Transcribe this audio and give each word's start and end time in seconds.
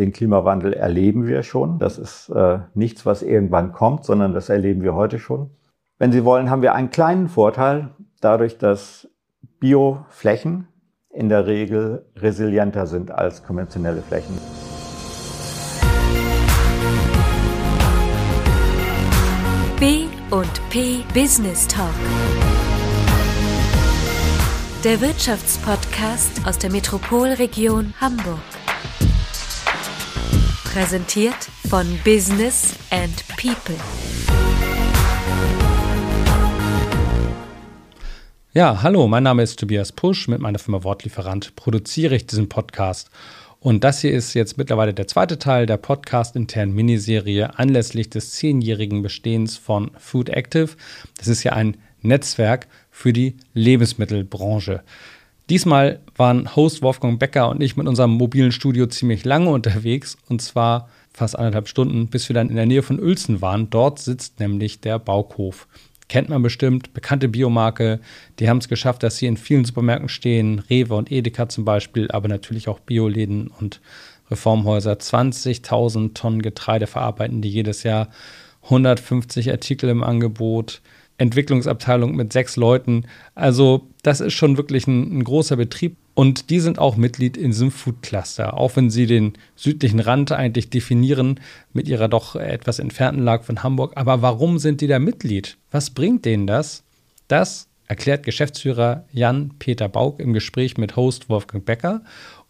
den 0.00 0.12
Klimawandel 0.12 0.72
erleben 0.72 1.26
wir 1.26 1.42
schon. 1.42 1.78
Das 1.78 1.98
ist 1.98 2.30
äh, 2.30 2.60
nichts, 2.74 3.06
was 3.06 3.22
irgendwann 3.22 3.72
kommt, 3.72 4.04
sondern 4.04 4.32
das 4.32 4.48
erleben 4.48 4.82
wir 4.82 4.94
heute 4.94 5.18
schon. 5.18 5.50
Wenn 5.98 6.10
Sie 6.10 6.24
wollen, 6.24 6.50
haben 6.50 6.62
wir 6.62 6.74
einen 6.74 6.90
kleinen 6.90 7.28
Vorteil 7.28 7.90
dadurch, 8.20 8.58
dass 8.58 9.08
Bioflächen 9.60 10.66
in 11.10 11.28
der 11.28 11.46
Regel 11.46 12.06
resilienter 12.16 12.86
sind 12.86 13.10
als 13.10 13.42
konventionelle 13.44 14.00
Flächen. 14.00 14.38
B 19.78 20.04
und 20.30 20.70
P 20.70 21.04
Business 21.12 21.66
Talk. 21.68 21.88
Der 24.82 25.00
Wirtschaftspodcast 25.02 26.46
aus 26.46 26.56
der 26.56 26.70
Metropolregion 26.70 27.92
Hamburg. 28.00 28.59
Präsentiert 30.72 31.48
von 31.68 31.98
Business 32.04 32.76
and 32.90 33.24
People. 33.36 33.74
Ja, 38.52 38.80
hallo, 38.80 39.08
mein 39.08 39.24
Name 39.24 39.42
ist 39.42 39.58
Tobias 39.58 39.90
Pusch. 39.90 40.28
Mit 40.28 40.38
meiner 40.40 40.60
Firma 40.60 40.84
Wortlieferant 40.84 41.56
produziere 41.56 42.14
ich 42.14 42.26
diesen 42.26 42.48
Podcast. 42.48 43.10
Und 43.58 43.82
das 43.82 44.00
hier 44.00 44.12
ist 44.12 44.34
jetzt 44.34 44.58
mittlerweile 44.58 44.94
der 44.94 45.08
zweite 45.08 45.40
Teil 45.40 45.66
der 45.66 45.76
podcast-internen 45.76 46.72
Miniserie 46.72 47.58
anlässlich 47.58 48.08
des 48.08 48.30
zehnjährigen 48.30 49.02
Bestehens 49.02 49.56
von 49.56 49.90
Food 49.98 50.28
Active. 50.28 50.68
Das 51.18 51.26
ist 51.26 51.42
ja 51.42 51.54
ein 51.54 51.78
Netzwerk 52.00 52.68
für 52.92 53.12
die 53.12 53.36
Lebensmittelbranche. 53.54 54.84
Diesmal 55.50 56.00
waren 56.16 56.54
Host 56.56 56.80
Wolfgang 56.80 57.18
Becker 57.18 57.50
und 57.50 57.60
ich 57.60 57.76
mit 57.76 57.88
unserem 57.88 58.12
mobilen 58.12 58.52
Studio 58.52 58.86
ziemlich 58.86 59.24
lange 59.24 59.50
unterwegs 59.50 60.16
und 60.28 60.40
zwar 60.40 60.88
fast 61.12 61.36
anderthalb 61.36 61.68
Stunden, 61.68 62.08
bis 62.08 62.28
wir 62.28 62.34
dann 62.34 62.48
in 62.48 62.56
der 62.56 62.66
Nähe 62.66 62.82
von 62.82 63.00
Uelzen 63.00 63.42
waren. 63.42 63.68
Dort 63.68 63.98
sitzt 63.98 64.40
nämlich 64.40 64.80
der 64.80 64.98
Baukhof 64.98 65.66
kennt 66.10 66.28
man 66.28 66.42
bestimmt, 66.42 66.92
bekannte 66.92 67.28
Biomarke. 67.28 68.00
Die 68.40 68.50
haben 68.50 68.58
es 68.58 68.68
geschafft, 68.68 69.04
dass 69.04 69.16
sie 69.16 69.26
in 69.26 69.36
vielen 69.36 69.64
Supermärkten 69.64 70.08
stehen, 70.08 70.58
Rewe 70.58 70.96
und 70.96 71.10
Edeka 71.10 71.48
zum 71.48 71.64
Beispiel, 71.64 72.10
aber 72.10 72.28
natürlich 72.28 72.68
auch 72.68 72.80
Bioläden 72.80 73.46
und 73.46 73.80
Reformhäuser. 74.28 74.94
20.000 74.94 76.14
Tonnen 76.14 76.42
Getreide 76.42 76.88
verarbeiten 76.88 77.42
die 77.42 77.48
jedes 77.48 77.84
Jahr, 77.84 78.08
150 78.64 79.50
Artikel 79.52 79.88
im 79.88 80.02
Angebot. 80.02 80.82
Entwicklungsabteilung 81.20 82.16
mit 82.16 82.32
sechs 82.32 82.56
Leuten. 82.56 83.04
Also 83.34 83.86
das 84.02 84.20
ist 84.20 84.32
schon 84.32 84.56
wirklich 84.56 84.86
ein, 84.86 85.18
ein, 85.18 85.24
großer 85.24 85.56
Betrieb. 85.56 85.96
Und 86.14 86.48
die 86.48 86.60
sind 86.60 86.78
auch 86.78 86.96
Mitglied 86.96 87.36
in 87.36 87.50
diesem 87.50 87.70
Food 87.70 88.02
Cluster, 88.02 88.54
auch 88.54 88.74
wenn 88.76 88.90
sie 88.90 89.06
den 89.06 89.34
südlichen 89.54 90.00
Rand 90.00 90.32
eigentlich 90.32 90.70
definieren 90.70 91.38
mit 91.74 91.88
ihrer 91.88 92.08
doch 92.08 92.36
etwas 92.36 92.78
entfernten 92.78 93.22
Lage 93.22 93.44
von 93.44 93.62
Hamburg. 93.62 93.92
Aber 93.96 94.22
warum 94.22 94.58
sind 94.58 94.80
die 94.80 94.86
da 94.86 94.98
Mitglied? 94.98 95.58
Was 95.70 95.90
bringt 95.90 96.24
denen 96.24 96.46
das? 96.46 96.84
Das 97.28 97.68
erklärt 97.86 98.24
Geschäftsführer 98.24 99.04
Jan-Peter 99.12 99.88
Bauk 99.88 100.20
im 100.20 100.32
Gespräch 100.32 100.78
mit 100.78 100.96
Host 100.96 101.28
Wolfgang 101.28 101.66
Becker. 101.66 102.02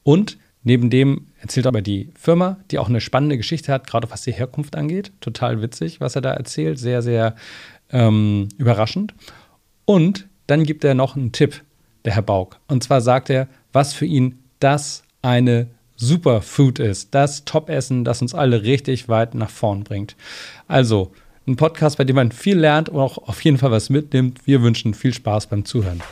Und 0.04 0.38
neben 0.62 0.90
dem 0.90 1.26
erzählt 1.40 1.66
er 1.66 1.70
aber 1.70 1.82
die 1.82 2.10
Firma, 2.14 2.58
die 2.70 2.78
auch 2.78 2.88
eine 2.88 3.00
spannende 3.00 3.36
Geschichte 3.36 3.72
hat, 3.72 3.88
gerade 3.88 4.10
was 4.10 4.22
die 4.22 4.32
Herkunft 4.32 4.76
angeht. 4.76 5.12
Total 5.20 5.60
witzig, 5.60 6.00
was 6.00 6.14
er 6.14 6.22
da 6.22 6.32
erzählt. 6.32 6.78
Sehr, 6.78 7.02
sehr 7.02 7.34
ähm, 7.92 8.48
überraschend. 8.58 9.14
Und 9.84 10.28
dann 10.46 10.64
gibt 10.64 10.84
er 10.84 10.94
noch 10.94 11.16
einen 11.16 11.32
Tipp, 11.32 11.62
der 12.04 12.14
Herr 12.14 12.22
Bauk. 12.22 12.58
Und 12.68 12.82
zwar 12.82 13.00
sagt 13.00 13.30
er, 13.30 13.48
was 13.72 13.92
für 13.92 14.06
ihn 14.06 14.38
das 14.58 15.02
eine 15.22 15.68
Superfood 15.96 16.78
ist. 16.78 17.14
Das 17.14 17.44
Top-Essen, 17.44 18.04
das 18.04 18.22
uns 18.22 18.34
alle 18.34 18.62
richtig 18.62 19.08
weit 19.08 19.34
nach 19.34 19.50
vorn 19.50 19.84
bringt. 19.84 20.16
Also, 20.66 21.12
ein 21.46 21.56
Podcast, 21.56 21.98
bei 21.98 22.04
dem 22.04 22.16
man 22.16 22.32
viel 22.32 22.58
lernt 22.58 22.88
und 22.88 22.98
auch 22.98 23.18
auf 23.18 23.42
jeden 23.42 23.58
Fall 23.58 23.70
was 23.70 23.90
mitnimmt. 23.90 24.46
Wir 24.46 24.62
wünschen 24.62 24.94
viel 24.94 25.12
Spaß 25.12 25.48
beim 25.48 25.64
Zuhören. 25.64 26.02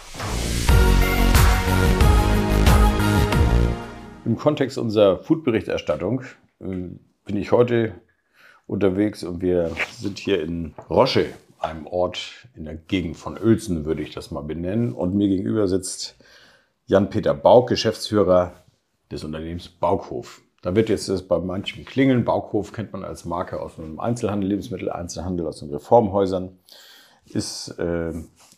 Im 4.25 4.37
Kontext 4.37 4.77
unserer 4.77 5.19
Food-Berichterstattung 5.19 6.23
äh, 6.61 6.65
bin 6.65 7.37
ich 7.37 7.53
heute 7.53 7.95
unterwegs 8.67 9.25
und 9.25 9.41
wir 9.41 9.71
sind 9.99 10.19
hier 10.19 10.43
in 10.43 10.75
Rosche 10.91 11.27
einem 11.61 11.87
Ort 11.87 12.49
in 12.55 12.65
der 12.65 12.77
Gegend 12.77 13.17
von 13.17 13.39
Uelzen, 13.39 13.85
würde 13.85 14.03
ich 14.03 14.13
das 14.13 14.31
mal 14.31 14.43
benennen. 14.43 14.93
Und 14.93 15.15
mir 15.15 15.29
gegenüber 15.29 15.69
sitzt 15.69 16.17
Jan-Peter 16.87 17.35
Bauk, 17.35 17.69
Geschäftsführer 17.69 18.53
des 19.11 19.25
Unternehmens 19.25 19.69
Baukhof. 19.69 20.43
Da 20.63 20.75
wird 20.75 20.89
jetzt 20.89 21.09
das 21.09 21.23
bei 21.23 21.39
manchen 21.39 21.85
klingeln. 21.85 22.25
Baukhof 22.25 22.73
kennt 22.73 22.93
man 22.93 23.05
als 23.05 23.25
Marke 23.25 23.61
aus 23.61 23.79
einem 23.79 24.01
Einzelhandel, 24.01 24.51
Lebensmitteleinzelhandel, 24.51 25.47
aus 25.47 25.61
den 25.61 25.71
Reformhäusern. 25.71 26.59
Ist 27.27 27.79
äh, 27.79 28.13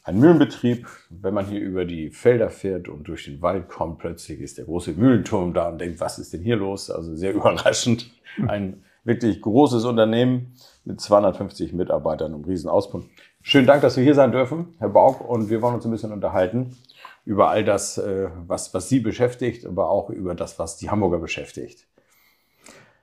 ein 0.05 0.19
Mühlenbetrieb. 0.19 0.87
Wenn 1.11 1.35
man 1.35 1.47
hier 1.47 1.61
über 1.61 1.85
die 1.85 2.11
Felder 2.11 2.51
fährt 2.51 2.89
und 2.89 3.07
durch 3.09 3.25
den 3.25 3.43
Wald 3.43 3.69
kommt, 3.69 3.99
plötzlich 3.99 4.41
ist 4.41 4.59
der 4.59 4.65
große 4.65 4.93
Mühlenturm 4.93 5.53
da 5.53 5.69
und 5.69 5.81
denkt, 5.81 6.01
was 6.01 6.19
ist 6.19 6.33
denn 6.33 6.43
hier 6.43 6.57
los? 6.57 6.91
Also 6.91 7.15
sehr 7.15 7.33
überraschend. 7.35 8.11
Ein 8.47 8.85
wirklich 9.05 9.41
großes 9.41 9.85
Unternehmen 9.85 10.55
mit 10.85 11.01
250 11.01 11.73
Mitarbeitern 11.73 12.35
und 12.35 12.47
Riesenausbund. 12.47 13.07
Schönen 13.43 13.67
Dank, 13.67 13.83
dass 13.83 13.97
wir 13.97 14.05
hier 14.05 14.15
sein 14.15 14.33
dürfen, 14.33 14.75
Herr 14.79 14.91
Bauk, 14.91 15.27
und 15.27 15.49
wir 15.49 15.63
wollen 15.63 15.75
uns 15.75 15.85
ein 15.85 15.91
bisschen 15.91 16.13
unterhalten 16.13 16.77
über 17.25 17.51
all 17.51 17.65
das, 17.65 17.99
äh, 17.99 18.29
was, 18.47 18.75
was 18.75 18.89
Sie 18.89 19.01
beschäftigt, 19.01 19.67
aber 19.67 19.89
auch 19.89 20.11
über 20.11 20.35
das, 20.35 20.59
was 20.59 20.77
die 20.77 20.91
Hamburger 20.91 21.19
beschäftigt. 21.19 21.87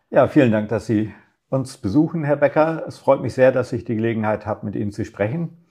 Ja, 0.10 0.28
vielen 0.28 0.52
Dank, 0.52 0.70
dass 0.70 0.86
Sie 0.86 1.14
uns 1.50 1.78
besuchen, 1.78 2.24
Herr 2.24 2.36
Becker. 2.36 2.84
Es 2.88 2.98
freut 2.98 3.22
mich 3.22 3.34
sehr, 3.34 3.52
dass 3.52 3.74
ich 3.74 3.86
die 3.86 3.96
Gelegenheit 3.96 4.46
habe, 4.46 4.66
mit 4.66 4.76
Ihnen 4.76 4.92
zu 4.92 5.06
sprechen, 5.06 5.66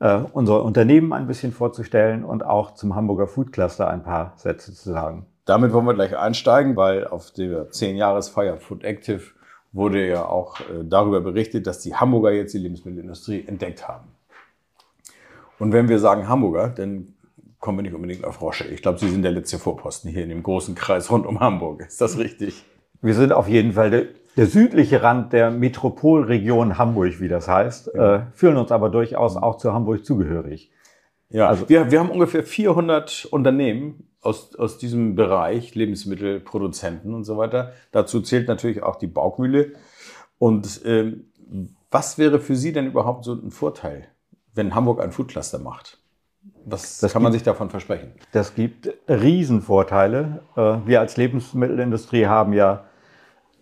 äh, 0.00 0.20
unser 0.32 0.62
Unternehmen 0.64 1.12
ein 1.12 1.26
bisschen 1.26 1.52
vorzustellen 1.52 2.24
und 2.24 2.44
auch 2.44 2.74
zum 2.74 2.94
Hamburger 2.94 3.26
Food 3.26 3.52
Cluster 3.52 3.88
ein 3.88 4.02
paar 4.02 4.34
Sätze 4.36 4.72
zu 4.72 4.90
sagen. 4.90 5.26
Damit 5.44 5.72
wollen 5.72 5.86
wir 5.86 5.94
gleich 5.94 6.16
einsteigen, 6.16 6.76
weil 6.76 7.06
auf 7.06 7.32
der 7.32 7.70
10-Jahres-Feier 7.70 8.58
Food 8.58 8.84
Active 8.84 9.22
wurde 9.72 10.06
ja 10.06 10.26
auch 10.26 10.60
äh, 10.60 10.84
darüber 10.84 11.20
berichtet, 11.20 11.66
dass 11.66 11.80
die 11.80 11.94
Hamburger 11.94 12.32
jetzt 12.32 12.54
die 12.54 12.58
Lebensmittelindustrie 12.58 13.44
entdeckt 13.46 13.88
haben. 13.88 14.08
Und 15.58 15.72
wenn 15.72 15.88
wir 15.88 15.98
sagen 15.98 16.28
Hamburger, 16.28 16.68
dann 16.68 17.14
kommen 17.60 17.78
wir 17.78 17.82
nicht 17.82 17.94
unbedingt 17.94 18.24
auf 18.24 18.42
Rosche. 18.42 18.64
Ich 18.64 18.82
glaube, 18.82 18.98
Sie 18.98 19.08
sind 19.08 19.22
der 19.22 19.30
letzte 19.30 19.58
Vorposten 19.58 20.10
hier 20.10 20.24
in 20.24 20.28
dem 20.28 20.42
großen 20.42 20.74
Kreis 20.74 21.10
rund 21.10 21.26
um 21.26 21.40
Hamburg. 21.40 21.84
Ist 21.86 22.00
das 22.00 22.18
richtig? 22.18 22.64
Wir 23.00 23.14
sind 23.14 23.32
auf 23.32 23.48
jeden 23.48 23.72
Fall 23.72 23.90
der, 23.90 24.06
der 24.36 24.46
südliche 24.46 25.02
Rand 25.02 25.32
der 25.32 25.50
Metropolregion 25.50 26.78
Hamburg, 26.78 27.20
wie 27.20 27.28
das 27.28 27.48
heißt, 27.48 27.92
ja. 27.94 28.16
äh, 28.16 28.22
fühlen 28.32 28.56
uns 28.56 28.72
aber 28.72 28.88
durchaus 28.90 29.36
auch 29.36 29.56
zu 29.56 29.72
Hamburg 29.72 30.04
zugehörig. 30.04 30.70
Ja, 31.30 31.48
also 31.48 31.68
wir, 31.68 31.90
wir 31.90 32.00
haben 32.00 32.10
ungefähr 32.10 32.42
400 32.42 33.26
Unternehmen 33.30 34.08
aus, 34.22 34.54
aus 34.54 34.78
diesem 34.78 35.14
Bereich, 35.16 35.74
Lebensmittelproduzenten 35.74 37.12
und 37.12 37.24
so 37.24 37.36
weiter. 37.36 37.72
Dazu 37.90 38.20
zählt 38.22 38.48
natürlich 38.48 38.82
auch 38.82 38.96
die 38.96 39.08
Baukmühle. 39.08 39.72
Und 40.38 40.80
ähm, 40.84 41.26
was 41.90 42.16
wäre 42.18 42.40
für 42.40 42.56
Sie 42.56 42.72
denn 42.72 42.86
überhaupt 42.86 43.24
so 43.24 43.34
ein 43.34 43.50
Vorteil, 43.50 44.06
wenn 44.54 44.74
Hamburg 44.74 45.00
ein 45.00 45.12
Foodcluster 45.12 45.58
macht? 45.58 45.98
Was 46.64 46.98
das 46.98 47.12
kann 47.12 47.22
man 47.22 47.32
sich 47.32 47.42
davon 47.42 47.70
versprechen? 47.70 48.12
Das 48.32 48.54
gibt 48.54 48.88
Riesenvorteile. 49.08 50.42
Äh, 50.56 50.86
wir 50.86 51.00
als 51.00 51.16
Lebensmittelindustrie 51.16 52.26
haben 52.26 52.52
ja 52.52 52.84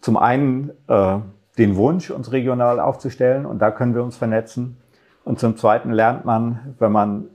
zum 0.01 0.17
einen 0.17 0.71
äh, 0.89 1.19
den 1.59 1.77
Wunsch, 1.77 2.11
uns 2.11 2.33
regional 2.33 2.81
aufzustellen 2.81 3.47
und 3.47 3.59
da 3.61 3.71
können 3.71 3.95
wir 3.95 4.03
uns 4.03 4.17
vernetzen. 4.17 4.77
Und 5.25 5.39
zum 5.39 5.57
Zweiten 5.57 5.91
lernt 5.93 6.25
man, 6.25 6.75
wenn 6.79 6.93
man 6.93 7.29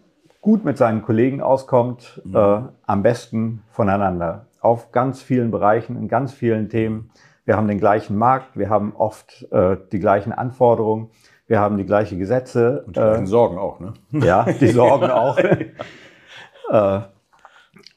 gut 0.46 0.64
mit 0.64 0.78
seinen 0.78 1.02
Kollegen 1.02 1.42
auskommt, 1.42 2.22
mhm. 2.24 2.36
äh, 2.36 2.62
am 2.86 3.02
besten 3.02 3.64
voneinander. 3.72 4.46
Auf 4.62 4.92
ganz 4.92 5.24
vielen 5.24 5.50
Bereichen, 5.50 5.96
in 5.96 6.08
ganz 6.08 6.34
vielen 6.34 6.70
Themen. 6.70 7.10
Wir 7.46 7.58
haben 7.58 7.68
den 7.68 7.80
gleichen 7.80 8.16
Markt, 8.16 8.56
wir 8.56 8.70
haben 8.70 8.94
oft 8.96 9.52
äh, 9.52 9.76
die 9.92 9.98
gleichen 9.98 10.32
Anforderungen, 10.32 11.10
wir 11.48 11.60
haben 11.60 11.78
die 11.78 11.86
gleichen 11.88 12.20
Gesetze. 12.20 12.84
Und 12.86 12.96
die 12.96 13.00
gleichen 13.00 13.24
äh, 13.24 13.28
Sorgen 13.28 13.58
auch, 13.58 13.80
ne? 13.80 13.94
Ja, 14.12 14.44
die 14.44 14.68
Sorgen 14.68 15.10
auch. 15.10 15.40
äh, 15.40 17.00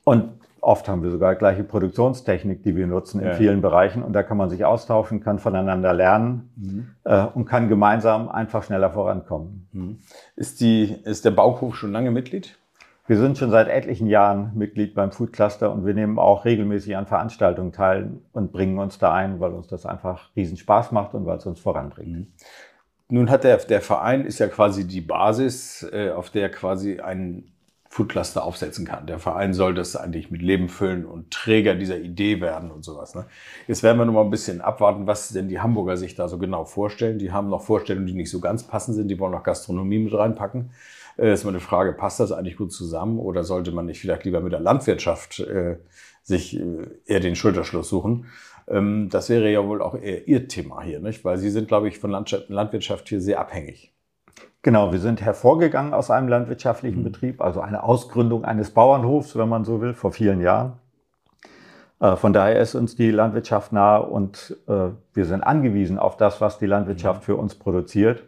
und 0.05 0.38
Oft 0.61 0.89
haben 0.89 1.03
wir 1.03 1.11
sogar 1.11 1.35
gleiche 1.35 1.65
Produktionstechnik, 1.65 2.63
die 2.63 2.77
wir 2.77 2.87
nutzen 2.87 3.21
in 3.21 3.29
ja. 3.29 3.35
vielen 3.35 3.61
Bereichen. 3.61 4.03
Und 4.03 4.13
da 4.13 4.23
kann 4.23 4.37
man 4.37 4.51
sich 4.51 4.65
austauschen, 4.65 5.21
kann 5.21 5.39
voneinander 5.39 5.93
lernen 5.93 6.51
mhm. 6.57 6.89
äh, 7.05 7.25
und 7.25 7.45
kann 7.45 7.69
gemeinsam 7.69 8.29
einfach 8.29 8.63
schneller 8.63 8.91
vorankommen. 8.91 9.69
Mhm. 9.73 9.99
Ist, 10.37 10.61
die, 10.61 10.97
ist 11.05 11.25
der 11.25 11.31
Bauhof 11.31 11.77
schon 11.77 11.93
lange 11.93 12.11
Mitglied? 12.11 12.59
Wir 13.07 13.17
sind 13.17 13.39
schon 13.39 13.51
seit 13.51 13.69
etlichen 13.69 14.07
Jahren 14.07 14.53
Mitglied 14.55 14.95
beim 14.95 15.13
Food 15.13 15.33
Cluster 15.33 15.73
und 15.73 15.87
wir 15.87 15.95
nehmen 15.95 16.19
auch 16.19 16.45
regelmäßig 16.45 16.95
an 16.95 17.07
Veranstaltungen 17.07 17.73
teil 17.73 18.11
und 18.33 18.53
bringen 18.53 18.79
uns 18.79 18.99
da 18.99 19.15
ein, 19.15 19.41
weil 19.41 19.53
uns 19.53 19.67
das 19.67 19.87
einfach 19.87 20.29
riesen 20.37 20.59
Spaß 20.59 20.93
macht 20.93 21.15
und 21.15 21.25
weil 21.25 21.39
es 21.39 21.47
uns 21.47 21.59
voranbringt. 21.59 22.11
Mhm. 22.11 22.27
Nun 23.11 23.31
hat 23.31 23.45
der, 23.45 23.57
der 23.57 23.81
Verein 23.81 24.27
ist 24.27 24.39
ja 24.39 24.49
quasi 24.49 24.87
die 24.87 25.01
Basis, 25.01 25.89
äh, 25.91 26.11
auf 26.11 26.29
der 26.29 26.51
quasi 26.51 27.01
ein 27.01 27.51
Foodcluster 27.90 28.44
aufsetzen 28.44 28.87
kann. 28.87 29.06
Der 29.06 29.19
Verein 29.19 29.55
soll 29.55 29.75
das 29.75 29.96
eigentlich 29.96 30.31
mit 30.31 30.43
Leben 30.43 30.69
füllen 30.69 31.06
und 31.06 31.31
Träger 31.31 31.75
dieser 31.75 31.99
Idee 31.99 32.40
werden 32.40 32.70
und 32.70 32.85
sowas. 32.85 33.14
Ne? 33.14 33.25
Jetzt 33.67 33.82
werden 33.82 33.99
wir 33.99 34.05
noch 34.05 34.12
mal 34.12 34.25
ein 34.25 34.31
bisschen 34.31 34.61
abwarten, 34.61 35.06
was 35.06 35.31
denn 35.31 35.49
die 35.49 35.61
Hamburger 35.61 35.96
sich 35.96 36.14
da 36.14 36.29
so 36.29 36.38
genau 36.38 36.64
vorstellen. 36.64 37.19
Die 37.19 37.32
haben 37.32 37.49
noch 37.49 37.62
Vorstellungen, 37.62 38.06
die 38.06 38.14
nicht 38.14 38.31
so 38.31 38.40
ganz 38.40 38.62
passend 38.62 38.96
sind. 38.96 39.08
Die 39.08 39.19
wollen 39.19 39.32
noch 39.32 39.43
Gastronomie 39.43 39.99
mit 39.99 40.12
reinpacken. 40.12 40.70
Äh, 41.17 41.32
ist 41.32 41.44
mal 41.44 41.50
eine 41.50 41.61
Frage, 41.61 41.93
passt 41.94 42.20
das 42.20 42.31
eigentlich 42.31 42.56
gut 42.56 42.73
zusammen 42.73 43.19
oder 43.19 43.43
sollte 43.43 43.73
man 43.73 43.87
nicht 43.87 44.00
vielleicht 44.00 44.25
lieber 44.25 44.40
mit 44.40 44.52
der 44.52 44.61
Landwirtschaft 44.61 45.40
äh, 45.40 45.79
sich 46.23 46.61
äh, 46.61 46.88
eher 47.06 47.20
den 47.20 47.37
Schulterschluss 47.37 47.88
suchen? 47.88 48.26
Ähm, 48.69 49.08
das 49.11 49.29
wäre 49.31 49.50
ja 49.50 49.67
wohl 49.67 49.82
auch 49.82 49.94
eher 49.94 50.29
Ihr 50.29 50.46
Thema 50.46 50.82
hier, 50.82 51.00
nicht? 51.00 51.25
Weil 51.25 51.38
Sie 51.38 51.50
sind, 51.50 51.69
glaube 51.69 51.88
ich, 51.88 51.99
von 51.99 52.11
Landwirtschaft 52.11 53.08
hier 53.08 53.20
sehr 53.20 53.40
abhängig. 53.40 53.93
Genau, 54.62 54.93
wir 54.93 54.99
sind 54.99 55.20
hervorgegangen 55.20 55.94
aus 55.94 56.11
einem 56.11 56.29
landwirtschaftlichen 56.29 57.00
mhm. 57.00 57.05
Betrieb, 57.05 57.40
also 57.40 57.61
eine 57.61 57.82
Ausgründung 57.82 58.44
eines 58.44 58.70
Bauernhofs, 58.70 59.37
wenn 59.37 59.49
man 59.49 59.64
so 59.64 59.81
will, 59.81 59.94
vor 59.94 60.12
vielen 60.12 60.40
Jahren. 60.40 60.75
Äh, 62.00 62.17
von 62.17 62.32
daher 62.32 62.61
ist 62.61 62.75
uns 62.75 62.96
die 62.96 63.11
Landwirtschaft 63.11 63.73
nahe 63.73 64.02
und 64.02 64.56
äh, 64.67 64.90
wir 65.14 65.25
sind 65.25 65.43
angewiesen 65.43 65.99
auf 65.99 66.17
das, 66.17 66.40
was 66.40 66.58
die 66.58 66.67
Landwirtschaft 66.67 67.23
mhm. 67.23 67.25
für 67.25 67.37
uns 67.37 67.55
produziert. 67.55 68.25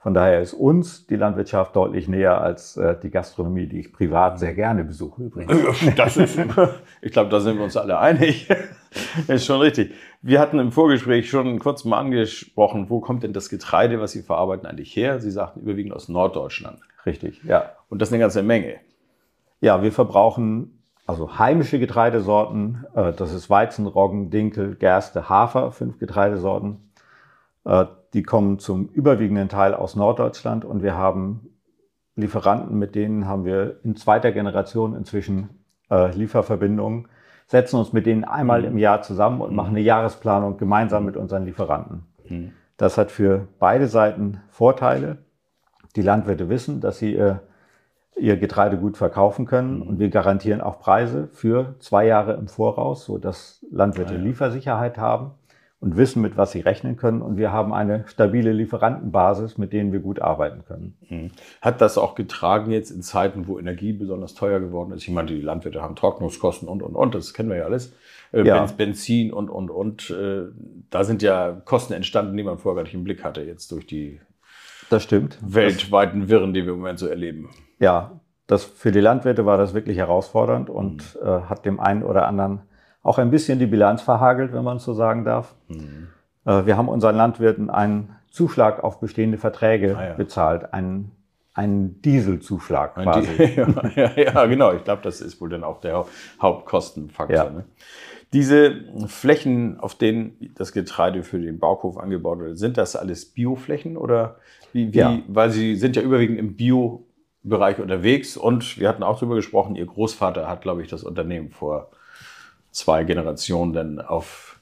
Von 0.00 0.14
daher 0.14 0.40
ist 0.40 0.54
uns 0.54 1.06
die 1.06 1.16
Landwirtschaft 1.16 1.74
deutlich 1.74 2.06
näher 2.06 2.40
als 2.40 2.76
äh, 2.76 2.96
die 3.02 3.10
Gastronomie, 3.10 3.66
die 3.66 3.80
ich 3.80 3.92
privat 3.92 4.38
sehr 4.38 4.54
gerne 4.54 4.84
besuche 4.84 5.24
übrigens. 5.24 5.76
Das 5.96 6.16
ist, 6.16 6.38
ich 7.02 7.12
glaube, 7.12 7.30
da 7.30 7.40
sind 7.40 7.56
wir 7.56 7.64
uns 7.64 7.76
alle 7.76 7.98
einig. 7.98 8.48
ist 9.28 9.44
schon 9.44 9.60
richtig. 9.60 9.92
Wir 10.22 10.38
hatten 10.38 10.60
im 10.60 10.70
Vorgespräch 10.70 11.28
schon 11.28 11.58
kurz 11.58 11.84
mal 11.84 11.98
angesprochen, 11.98 12.88
wo 12.90 13.00
kommt 13.00 13.24
denn 13.24 13.32
das 13.32 13.48
Getreide, 13.48 14.00
was 14.00 14.12
Sie 14.12 14.22
verarbeiten, 14.22 14.66
eigentlich 14.66 14.94
her? 14.94 15.18
Sie 15.18 15.32
sagten 15.32 15.60
überwiegend 15.60 15.92
aus 15.92 16.08
Norddeutschland. 16.08 16.78
Richtig, 17.04 17.42
ja. 17.42 17.72
Und 17.88 18.00
das 18.00 18.10
ist 18.10 18.12
eine 18.12 18.20
ganze 18.20 18.44
Menge. 18.44 18.76
Ja, 19.60 19.82
wir 19.82 19.90
verbrauchen 19.90 20.78
also 21.08 21.38
heimische 21.38 21.80
Getreidesorten. 21.80 22.84
Äh, 22.94 23.12
das 23.14 23.32
ist 23.32 23.50
Weizen, 23.50 23.86
Roggen, 23.86 24.30
Dinkel, 24.30 24.76
Gerste, 24.76 25.28
Hafer, 25.28 25.72
fünf 25.72 25.98
Getreidesorten. 25.98 26.92
Äh, 27.64 27.86
die 28.14 28.22
kommen 28.22 28.58
zum 28.58 28.88
überwiegenden 28.88 29.48
Teil 29.48 29.74
aus 29.74 29.96
Norddeutschland 29.96 30.64
und 30.64 30.82
wir 30.82 30.96
haben 30.96 31.50
Lieferanten, 32.16 32.78
mit 32.78 32.94
denen 32.94 33.26
haben 33.26 33.44
wir 33.44 33.80
in 33.84 33.94
zweiter 33.96 34.32
Generation 34.32 34.96
inzwischen 34.96 35.50
äh, 35.90 36.14
Lieferverbindungen, 36.16 37.08
setzen 37.46 37.76
uns 37.76 37.92
mit 37.92 38.06
denen 38.06 38.24
einmal 38.24 38.64
im 38.64 38.76
Jahr 38.76 39.02
zusammen 39.02 39.40
und 39.40 39.54
machen 39.54 39.70
eine 39.70 39.80
Jahresplanung 39.80 40.56
gemeinsam 40.56 41.04
mit 41.04 41.16
unseren 41.16 41.44
Lieferanten. 41.44 42.06
Das 42.76 42.98
hat 42.98 43.10
für 43.10 43.48
beide 43.58 43.86
Seiten 43.86 44.40
Vorteile. 44.50 45.18
Die 45.96 46.02
Landwirte 46.02 46.48
wissen, 46.48 46.80
dass 46.80 46.98
sie 46.98 47.14
ihr, 47.14 47.42
ihr 48.16 48.36
Getreide 48.36 48.76
gut 48.78 48.96
verkaufen 48.96 49.46
können 49.46 49.80
und 49.80 49.98
wir 49.98 50.10
garantieren 50.10 50.60
auch 50.60 50.80
Preise 50.80 51.28
für 51.32 51.76
zwei 51.78 52.06
Jahre 52.06 52.34
im 52.34 52.48
Voraus, 52.48 53.04
sodass 53.04 53.64
Landwirte 53.70 54.14
ah. 54.14 54.18
Liefersicherheit 54.18 54.98
haben 54.98 55.32
und 55.80 55.96
wissen, 55.96 56.22
mit 56.22 56.36
was 56.36 56.50
sie 56.50 56.60
rechnen 56.60 56.96
können. 56.96 57.22
Und 57.22 57.36
wir 57.36 57.52
haben 57.52 57.72
eine 57.72 58.04
stabile 58.08 58.52
Lieferantenbasis, 58.52 59.58
mit 59.58 59.72
denen 59.72 59.92
wir 59.92 60.00
gut 60.00 60.20
arbeiten 60.20 60.64
können. 60.64 60.96
Mhm. 61.08 61.30
Hat 61.60 61.80
das 61.80 61.98
auch 61.98 62.16
getragen 62.16 62.72
jetzt 62.72 62.90
in 62.90 63.02
Zeiten, 63.02 63.46
wo 63.46 63.58
Energie 63.58 63.92
besonders 63.92 64.34
teuer 64.34 64.58
geworden 64.58 64.92
ist? 64.92 65.02
Ich 65.04 65.10
meine, 65.10 65.28
die 65.28 65.40
Landwirte 65.40 65.80
haben 65.80 65.94
Trocknungskosten 65.94 66.68
und, 66.68 66.82
und, 66.82 66.96
und, 66.96 67.14
das 67.14 67.32
kennen 67.32 67.48
wir 67.48 67.58
ja 67.58 67.64
alles. 67.64 67.94
Äh, 68.32 68.44
ja. 68.44 68.66
Benzin 68.66 69.32
und, 69.32 69.50
und, 69.50 69.70
und. 69.70 70.10
Äh, 70.10 70.46
da 70.90 71.04
sind 71.04 71.22
ja 71.22 71.62
Kosten 71.64 71.92
entstanden, 71.92 72.36
die 72.36 72.42
man 72.42 72.58
vorher 72.58 72.76
gar 72.76 72.82
nicht 72.82 72.94
im 72.94 73.04
Blick 73.04 73.22
hatte, 73.22 73.42
jetzt 73.42 73.70
durch 73.70 73.86
die 73.86 74.20
das 74.90 75.04
stimmt. 75.04 75.38
weltweiten 75.42 76.28
Wirren, 76.28 76.54
die 76.54 76.64
wir 76.64 76.72
im 76.72 76.80
Moment 76.80 76.98
so 76.98 77.06
erleben. 77.06 77.50
Ja, 77.78 78.20
das, 78.48 78.64
für 78.64 78.90
die 78.90 79.00
Landwirte 79.00 79.46
war 79.46 79.58
das 79.58 79.74
wirklich 79.74 79.98
herausfordernd 79.98 80.70
und 80.70 81.14
mhm. 81.14 81.28
äh, 81.28 81.40
hat 81.42 81.64
dem 81.64 81.78
einen 81.78 82.02
oder 82.02 82.26
anderen 82.26 82.62
auch 83.02 83.18
ein 83.18 83.30
bisschen 83.30 83.58
die 83.58 83.66
Bilanz 83.66 84.02
verhagelt, 84.02 84.52
wenn 84.52 84.64
man 84.64 84.78
so 84.78 84.92
sagen 84.92 85.24
darf. 85.24 85.54
Mhm. 85.68 86.08
Äh, 86.44 86.66
wir 86.66 86.76
haben 86.76 86.88
unseren 86.88 87.16
Landwirten 87.16 87.70
einen 87.70 88.16
Zuschlag 88.30 88.82
auf 88.82 89.00
bestehende 89.00 89.38
Verträge 89.38 89.96
ah, 89.96 90.06
ja. 90.08 90.14
bezahlt, 90.14 90.72
einen, 90.72 91.12
einen 91.54 92.02
Dieselzuschlag 92.02 92.94
quasi. 92.94 93.28
ja, 93.96 94.12
ja, 94.16 94.46
genau. 94.46 94.72
Ich 94.72 94.84
glaube, 94.84 95.02
das 95.02 95.20
ist 95.20 95.40
wohl 95.40 95.48
dann 95.48 95.64
auch 95.64 95.80
der 95.80 96.06
Hauptkostenfaktor. 96.40 97.50
Ne? 97.50 97.64
Diese 98.32 98.84
Flächen, 99.06 99.80
auf 99.80 99.94
denen 99.94 100.52
das 100.56 100.72
Getreide 100.72 101.22
für 101.22 101.38
den 101.40 101.58
Bauhof 101.58 101.96
angebaut 101.96 102.40
wird, 102.40 102.58
sind 102.58 102.76
das 102.76 102.94
alles 102.94 103.24
Bioflächen 103.24 103.96
oder 103.96 104.36
wie, 104.72 104.92
wie 104.92 105.24
weil 105.28 105.50
sie 105.50 105.76
sind 105.76 105.96
ja 105.96 106.02
überwiegend 106.02 106.38
im 106.38 106.54
Bio-Bereich 106.54 107.78
unterwegs 107.80 108.36
und 108.36 108.78
wir 108.78 108.86
hatten 108.90 109.02
auch 109.02 109.18
darüber 109.18 109.36
gesprochen, 109.36 109.76
Ihr 109.76 109.86
Großvater 109.86 110.46
hat, 110.46 110.60
glaube 110.60 110.82
ich, 110.82 110.88
das 110.88 111.04
Unternehmen 111.04 111.50
vor 111.50 111.90
zwei 112.70 113.04
Generationen 113.04 113.72
dann 113.72 114.00
auf 114.00 114.58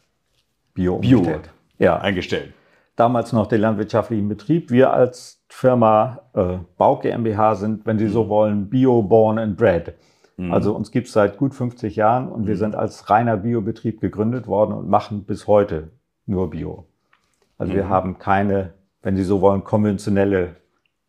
Bio, 0.75 0.99
Bio 0.99 1.41
ja. 1.79 1.99
eingestellt. 1.99 2.53
Damals 2.97 3.33
noch 3.33 3.47
den 3.47 3.61
landwirtschaftlichen 3.61 4.29
Betrieb. 4.29 4.71
Wir 4.71 4.93
als 4.93 5.45
Firma 5.49 6.23
äh, 6.35 6.59
Bau 6.79 6.97
GmbH 6.97 7.55
sind, 7.57 7.85
wenn 7.85 7.99
Sie 7.99 8.09
so 8.09 8.25
mhm. 8.25 8.29
wollen, 8.29 8.71
Bio 8.71 9.03
Born 9.03 9.39
and 9.39 9.57
Bred. 9.57 9.95
Mhm. 10.37 10.53
Also 10.53 10.75
uns 10.75 10.91
gibt 10.91 11.09
es 11.09 11.13
seit 11.13 11.37
gut 11.37 11.55
50 11.55 11.97
Jahren 11.97 12.29
und 12.29 12.43
mhm. 12.43 12.47
wir 12.47 12.57
sind 12.57 12.75
als 12.75 13.11
reiner 13.11 13.37
Biobetrieb 13.37 14.01
gegründet 14.01 14.47
worden 14.47 14.73
und 14.73 14.89
machen 14.89 15.25
bis 15.25 15.47
heute 15.47 15.91
nur 16.27 16.51
Bio. 16.51 16.87
Also 17.59 17.73
mhm. 17.73 17.77
wir 17.77 17.89
haben 17.89 18.19
keine, 18.19 18.75
wenn 19.03 19.17
Sie 19.17 19.25
so 19.25 19.41
wollen, 19.41 19.65
konventionelle 19.65 20.57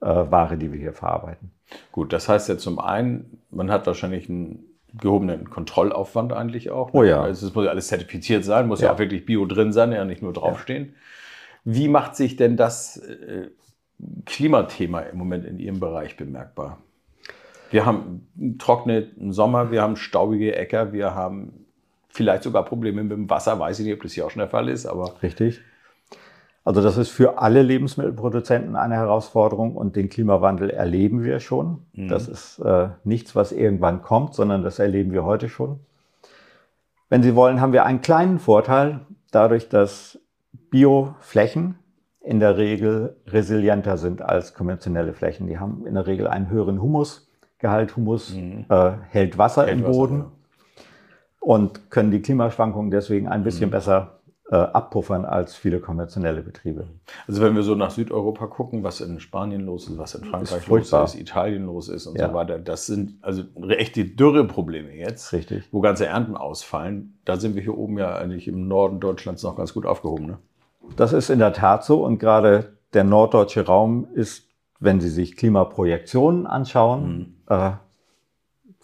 äh, 0.01 0.05
Ware, 0.05 0.57
die 0.57 0.71
wir 0.71 0.79
hier 0.79 0.93
verarbeiten. 0.93 1.51
Gut, 1.91 2.13
das 2.13 2.29
heißt 2.29 2.49
ja 2.49 2.57
zum 2.57 2.79
einen, 2.79 3.41
man 3.49 3.71
hat 3.71 3.87
wahrscheinlich 3.87 4.29
ein 4.29 4.59
gehobenen 4.93 5.49
Kontrollaufwand 5.49 6.33
eigentlich 6.33 6.71
auch. 6.71 6.93
Oh 6.93 7.03
ja. 7.03 7.21
Also 7.21 7.47
es 7.47 7.53
muss 7.53 7.65
ja 7.65 7.71
alles 7.71 7.87
zertifiziert 7.87 8.45
sein, 8.45 8.67
muss 8.67 8.81
ja. 8.81 8.87
ja, 8.87 8.93
auch 8.93 8.99
wirklich 8.99 9.25
Bio 9.25 9.45
drin 9.45 9.71
sein, 9.71 9.91
ja 9.91 10.05
nicht 10.05 10.21
nur 10.21 10.33
draufstehen. 10.33 10.85
Ja. 10.85 10.91
Wie 11.65 11.87
macht 11.87 12.15
sich 12.15 12.37
denn 12.37 12.55
das 12.55 12.97
äh, 12.97 13.49
Klimathema 14.25 15.01
im 15.01 15.17
Moment 15.17 15.45
in 15.45 15.59
Ihrem 15.59 15.79
Bereich 15.79 16.15
bemerkbar? 16.15 16.79
Wir 17.69 17.85
haben 17.85 18.27
einen 18.39 18.57
trockenen 18.57 19.33
Sommer, 19.33 19.71
wir 19.71 19.81
haben 19.81 19.97
staubige 19.97 20.55
Äcker, 20.55 20.93
wir 20.93 21.13
haben 21.13 21.65
vielleicht 22.07 22.43
sogar 22.43 22.63
Probleme 22.63 23.03
mit 23.03 23.11
dem 23.11 23.29
Wasser. 23.29 23.59
Weiß 23.59 23.79
ich 23.79 23.85
nicht, 23.85 23.95
ob 23.95 24.03
das 24.03 24.13
hier 24.13 24.25
auch 24.25 24.31
schon 24.31 24.39
der 24.39 24.49
Fall 24.49 24.69
ist, 24.69 24.85
aber. 24.85 25.21
Richtig. 25.21 25.59
Also 26.67 26.81
das 26.81 26.97
ist 26.97 27.11
für 27.11 27.37
alle 27.37 27.61
Lebensmittelproduzenten 27.61 28.75
eine 28.75 28.95
Herausforderung 28.95 29.77
und 29.77 29.95
den 29.95 30.09
Klimawandel 30.09 30.69
erleben 30.69 31.23
wir 31.23 31.39
schon. 31.39 31.85
Mhm. 31.93 32.09
Das 32.09 32.27
ist 32.27 32.59
äh, 32.59 32.89
nichts, 33.05 33.37
was 33.37 33.53
irgendwann 33.53 34.01
kommt, 34.01 34.33
sondern 34.33 34.63
das 34.63 34.77
erleben 34.77 35.13
wir 35.13 35.23
heute 35.23 35.47
schon. 35.47 35.79
Wenn 37.07 37.23
Sie 37.23 37.37
wollen, 37.37 37.61
haben 37.61 37.71
wir 37.71 37.85
einen 37.85 38.01
kleinen 38.01 38.37
Vorteil 38.37 38.99
dadurch, 39.31 39.69
dass 39.69 40.19
Bioflächen 40.69 41.75
in 42.19 42.41
der 42.41 42.57
Regel 42.57 43.15
resilienter 43.27 43.95
sind 43.95 44.21
als 44.21 44.53
konventionelle 44.53 45.13
Flächen. 45.13 45.47
Die 45.47 45.59
haben 45.59 45.87
in 45.87 45.93
der 45.93 46.05
Regel 46.05 46.27
einen 46.27 46.49
höheren 46.49 46.81
Humusgehalt. 46.81 47.95
Humus 47.95 48.35
mhm. 48.35 48.65
äh, 48.67 48.91
hält 49.09 49.37
Wasser 49.37 49.67
hält 49.67 49.77
im 49.77 49.85
Boden 49.85 50.19
Wasser, 50.19 50.31
ja. 50.75 50.83
und 51.39 51.89
können 51.91 52.11
die 52.11 52.21
Klimaschwankungen 52.21 52.91
deswegen 52.91 53.29
ein 53.29 53.45
bisschen 53.45 53.69
mhm. 53.69 53.71
besser 53.71 54.16
abpuffern 54.55 55.25
als 55.25 55.55
viele 55.55 55.79
konventionelle 55.79 56.41
Betriebe. 56.41 56.87
Also 57.27 57.41
wenn 57.41 57.55
wir 57.55 57.63
so 57.63 57.75
nach 57.75 57.91
Südeuropa 57.91 58.47
gucken, 58.47 58.83
was 58.83 59.01
in 59.01 59.19
Spanien 59.19 59.65
los 59.65 59.89
ist, 59.89 59.97
was 59.97 60.15
in 60.15 60.23
Frankreich 60.23 60.59
ist 60.59 60.67
los 60.91 61.13
ist, 61.13 61.19
Italien 61.19 61.65
los 61.65 61.89
ist 61.89 62.07
und 62.07 62.17
ja. 62.17 62.29
so 62.29 62.33
weiter, 62.33 62.57
das 62.57 62.85
sind 62.85 63.17
also 63.21 63.43
echte 63.67 64.05
Dürreprobleme 64.05 64.93
jetzt, 64.93 65.33
Richtig. 65.33 65.65
wo 65.71 65.81
ganze 65.81 66.05
Ernten 66.05 66.37
ausfallen. 66.37 67.19
Da 67.25 67.37
sind 67.37 67.55
wir 67.55 67.61
hier 67.61 67.77
oben 67.77 67.97
ja 67.97 68.15
eigentlich 68.15 68.47
im 68.47 68.67
Norden 68.69 69.01
Deutschlands 69.01 69.43
noch 69.43 69.57
ganz 69.57 69.73
gut 69.73 69.85
aufgehoben. 69.85 70.27
Ne? 70.27 70.37
Das 70.95 71.11
ist 71.11 71.29
in 71.29 71.39
der 71.39 71.51
Tat 71.51 71.83
so 71.83 72.05
und 72.05 72.17
gerade 72.17 72.77
der 72.93 73.03
norddeutsche 73.03 73.65
Raum 73.65 74.07
ist, 74.13 74.47
wenn 74.79 75.01
Sie 75.01 75.09
sich 75.09 75.35
Klimaprojektionen 75.35 76.47
anschauen, 76.47 77.35
mhm. 77.49 77.53
äh, 77.53 77.71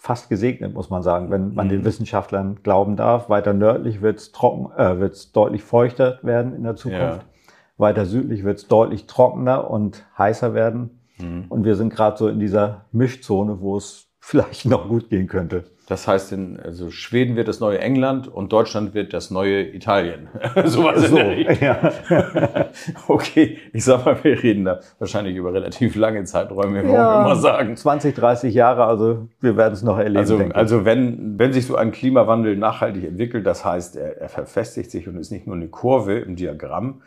fast 0.04 0.28
gesegnet, 0.28 0.74
muss 0.74 0.90
man 0.90 1.02
sagen, 1.02 1.30
wenn 1.30 1.54
man 1.54 1.66
mhm. 1.66 1.70
den 1.70 1.84
Wissenschaftlern 1.86 2.58
glauben 2.62 2.94
darf. 2.94 3.30
Weiter 3.30 3.54
nördlich 3.54 4.02
wird 4.02 4.18
es 4.18 4.32
trocken, 4.32 4.70
äh, 4.76 5.00
wird 5.00 5.14
es 5.14 5.32
deutlich 5.32 5.62
feuchter 5.62 6.18
werden 6.20 6.54
in 6.54 6.62
der 6.62 6.76
Zukunft. 6.76 7.22
Ja. 7.22 7.48
Weiter 7.78 8.04
südlich 8.04 8.44
wird 8.44 8.58
es 8.58 8.68
deutlich 8.68 9.06
trockener 9.06 9.70
und 9.70 10.04
heißer 10.18 10.52
werden. 10.52 11.00
Mhm. 11.16 11.46
Und 11.48 11.64
wir 11.64 11.74
sind 11.74 11.88
gerade 11.88 12.18
so 12.18 12.28
in 12.28 12.38
dieser 12.38 12.84
Mischzone, 12.92 13.62
wo 13.62 13.78
es 13.78 14.10
vielleicht 14.26 14.64
noch 14.64 14.88
gut 14.88 15.10
gehen 15.10 15.26
könnte. 15.26 15.64
Das 15.86 16.08
heißt, 16.08 16.32
in, 16.32 16.58
also 16.58 16.90
Schweden 16.90 17.36
wird 17.36 17.46
das 17.46 17.60
neue 17.60 17.78
England 17.78 18.26
und 18.26 18.54
Deutschland 18.54 18.94
wird 18.94 19.12
das 19.12 19.30
neue 19.30 19.62
Italien. 19.62 20.28
Sowas 20.64 21.10
so, 21.10 21.18
ja. 21.18 21.92
okay, 23.08 23.58
ich 23.74 23.84
sag 23.84 24.06
mal, 24.06 24.16
wir 24.24 24.42
reden 24.42 24.64
da 24.64 24.80
wahrscheinlich 24.98 25.36
über 25.36 25.52
relativ 25.52 25.94
lange 25.94 26.24
Zeiträume, 26.24 26.78
ja, 26.78 26.84
wir 26.84 27.20
immer 27.20 27.36
sagen. 27.36 27.76
20, 27.76 28.14
30 28.14 28.54
Jahre, 28.54 28.86
also 28.86 29.28
wir 29.40 29.58
werden 29.58 29.74
es 29.74 29.82
noch 29.82 29.98
erleben. 29.98 30.16
Also, 30.16 30.38
also 30.54 30.84
wenn, 30.86 31.38
wenn 31.38 31.52
sich 31.52 31.66
so 31.66 31.76
ein 31.76 31.92
Klimawandel 31.92 32.56
nachhaltig 32.56 33.04
entwickelt, 33.04 33.46
das 33.46 33.62
heißt, 33.62 33.96
er, 33.96 34.22
er 34.22 34.30
verfestigt 34.30 34.90
sich 34.90 35.06
und 35.06 35.18
ist 35.18 35.32
nicht 35.32 35.46
nur 35.46 35.56
eine 35.56 35.68
Kurve 35.68 36.18
im 36.20 36.34
Diagramm, 36.34 37.02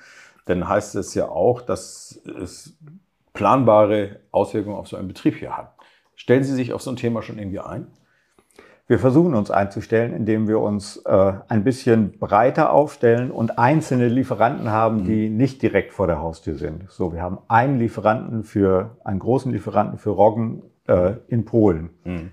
dann 0.45 0.69
heißt 0.69 0.93
es 0.93 1.15
ja 1.15 1.27
auch, 1.27 1.63
dass 1.63 2.21
es 2.39 2.77
planbare 3.33 4.17
Auswirkungen 4.31 4.77
auf 4.77 4.87
so 4.87 4.97
einen 4.97 5.07
Betrieb 5.07 5.35
hier 5.37 5.57
hat. 5.57 5.76
Stellen 6.17 6.43
Sie 6.43 6.53
sich 6.53 6.73
auf 6.73 6.81
so 6.81 6.91
ein 6.91 6.97
Thema 6.97 7.21
schon 7.21 7.37
irgendwie 7.37 7.59
ein? 7.59 7.87
Wir 8.87 8.99
versuchen 8.99 9.35
uns 9.35 9.51
einzustellen, 9.51 10.13
indem 10.13 10.47
wir 10.47 10.59
uns 10.59 10.97
äh, 11.05 11.33
ein 11.47 11.63
bisschen 11.63 12.17
breiter 12.19 12.71
aufstellen 12.71 13.31
und 13.31 13.59
einzelne 13.59 14.07
Lieferanten 14.07 14.71
haben, 14.71 15.03
die 15.03 15.29
nicht 15.29 15.61
direkt 15.61 15.93
vor 15.93 16.07
der 16.07 16.19
Haustür 16.19 16.55
sind. 16.55 16.89
So, 16.89 17.13
wir 17.13 17.21
haben 17.21 17.37
einen 17.49 17.79
Lieferanten 17.79 18.43
für, 18.43 18.97
einen 19.03 19.19
großen 19.19 19.51
Lieferanten 19.51 19.99
für 19.99 20.11
Roggen 20.11 20.63
äh, 20.87 21.13
in 21.27 21.45
Polen. 21.45 21.89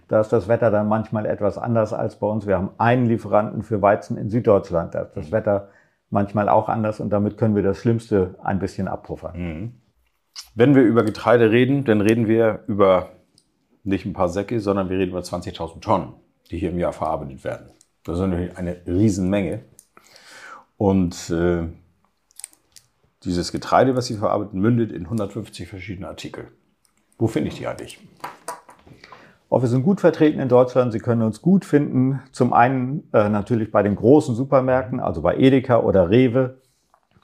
Da 0.08 0.20
ist 0.20 0.32
das 0.32 0.48
Wetter 0.48 0.70
dann 0.70 0.88
manchmal 0.88 1.26
etwas 1.26 1.58
anders 1.58 1.92
als 1.92 2.16
bei 2.20 2.26
uns. 2.28 2.46
Wir 2.46 2.56
haben 2.56 2.70
einen 2.78 3.06
Lieferanten 3.06 3.62
für 3.62 3.82
Weizen 3.82 4.16
in 4.16 4.30
Süddeutschland. 4.30 4.94
Da 4.94 5.02
ist 5.02 5.16
das 5.16 5.32
Wetter 5.32 5.68
manchmal 6.08 6.48
auch 6.48 6.68
anders 6.68 7.00
und 7.00 7.10
damit 7.10 7.36
können 7.36 7.56
wir 7.56 7.64
das 7.64 7.78
Schlimmste 7.78 8.36
ein 8.42 8.60
bisschen 8.60 8.86
abpuffern. 8.88 9.34
Wenn 10.54 10.74
wir 10.76 10.82
über 10.82 11.02
Getreide 11.02 11.50
reden, 11.50 11.84
dann 11.84 12.00
reden 12.00 12.28
wir 12.28 12.60
über 12.68 13.08
nicht 13.84 14.06
ein 14.06 14.12
paar 14.12 14.28
Säcke, 14.28 14.60
sondern 14.60 14.88
wir 14.88 14.98
reden 14.98 15.10
über 15.10 15.20
20.000 15.20 15.80
Tonnen, 15.80 16.14
die 16.50 16.58
hier 16.58 16.70
im 16.70 16.78
Jahr 16.78 16.92
verarbeitet 16.92 17.44
werden. 17.44 17.70
Das 18.04 18.16
ist 18.16 18.26
natürlich 18.26 18.56
eine 18.56 18.80
Riesenmenge. 18.86 19.64
Und 20.76 21.30
äh, 21.30 21.68
dieses 23.24 23.52
Getreide, 23.52 23.96
was 23.96 24.06
Sie 24.06 24.16
verarbeiten, 24.16 24.60
mündet 24.60 24.92
in 24.92 25.04
150 25.04 25.68
verschiedene 25.68 26.08
Artikel. 26.08 26.48
Wo 27.18 27.26
finde 27.26 27.48
ich 27.48 27.56
die 27.56 27.66
eigentlich? 27.66 27.98
Auch 29.48 29.62
wir 29.62 29.68
sind 29.68 29.84
gut 29.84 30.00
vertreten 30.00 30.40
in 30.40 30.48
Deutschland. 30.48 30.92
Sie 30.92 30.98
können 30.98 31.22
uns 31.22 31.40
gut 31.40 31.64
finden. 31.64 32.20
Zum 32.32 32.52
einen 32.52 33.08
äh, 33.12 33.28
natürlich 33.28 33.70
bei 33.70 33.82
den 33.82 33.94
großen 33.94 34.34
Supermärkten, 34.34 35.00
also 35.00 35.22
bei 35.22 35.36
Edeka 35.36 35.80
oder 35.80 36.10
Rewe, 36.10 36.60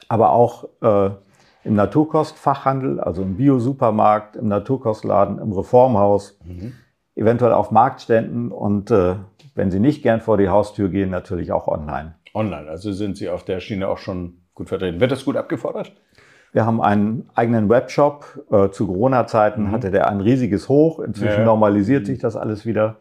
aber 0.09 0.31
auch 0.31 0.65
äh, 0.81 1.11
im 1.65 1.75
Naturkostfachhandel, 1.75 3.01
also 3.01 3.23
im 3.23 3.37
Bio-Supermarkt, 3.37 4.37
im 4.37 4.49
Naturkostladen, 4.49 5.39
im 5.39 5.53
Reformhaus, 5.53 6.39
eventuell 7.15 7.53
auf 7.53 7.71
Marktständen 7.71 8.51
und 8.53 8.91
äh, 8.91 9.17
wenn 9.55 9.71
Sie 9.71 9.81
nicht 9.81 10.03
gern 10.03 10.21
vor 10.21 10.39
die 10.39 10.49
Haustür 10.49 10.89
gehen, 10.89 11.11
natürlich 11.11 11.53
auch 11.53 11.69
online. 11.69 12.15
Online, 12.35 12.69
also 12.71 12.93
sind 12.93 13.17
Sie 13.17 13.29
auf 13.29 13.45
der 13.45 13.61
Schiene 13.61 13.89
auch 13.89 13.99
schon 13.99 14.39
gut 14.55 14.69
vertreten. 14.69 15.01
Wird 15.01 15.11
das 15.13 15.25
gut 15.25 15.37
abgefordert? 15.37 15.93
Wir 16.53 16.65
haben 16.67 16.81
einen 16.81 17.29
eigenen 17.35 17.69
Webshop. 17.69 18.45
Äh, 18.51 18.71
zu 18.71 18.87
Corona-Zeiten 18.87 19.71
hatte 19.71 19.91
der 19.91 20.09
ein 20.09 20.21
riesiges 20.21 20.69
Hoch. 20.69 20.99
Inzwischen 21.01 21.41
Ja. 21.41 21.45
normalisiert 21.45 22.07
sich 22.07 22.19
das 22.19 22.37
alles 22.37 22.65
wieder. 22.67 22.97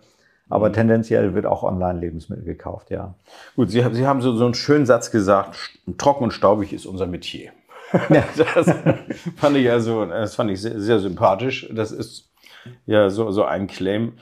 Aber 0.51 0.71
tendenziell 0.71 1.35
wird 1.35 1.45
auch 1.45 1.61
online 1.63 1.99
Lebensmittel 1.99 2.43
gekauft, 2.43 2.89
ja. 2.89 3.13
Gut, 3.55 3.69
Sie 3.69 3.85
haben, 3.85 3.93
Sie 3.93 4.05
haben 4.07 4.21
so, 4.21 4.33
so 4.35 4.45
einen 4.45 4.55
schönen 4.55 4.87
Satz 4.87 5.11
gesagt, 5.11 5.53
"St- 5.53 5.97
trocken 5.99 6.23
und 6.23 6.31
staubig 6.31 6.73
ist 6.73 6.87
unser 6.87 7.05
Metier. 7.05 7.51
das 8.09 8.71
fand 9.37 9.57
ich 9.57 9.69
also, 9.69 10.05
das 10.05 10.35
fand 10.35 10.51
ich 10.51 10.61
sehr, 10.61 10.79
sehr 10.79 10.99
sympathisch. 10.99 11.69
Das 11.71 11.91
ist 11.91 12.29
ja 12.85 13.09
so, 13.09 13.31
so 13.31 13.43
ein 13.43 13.67
Claim. 13.67 14.13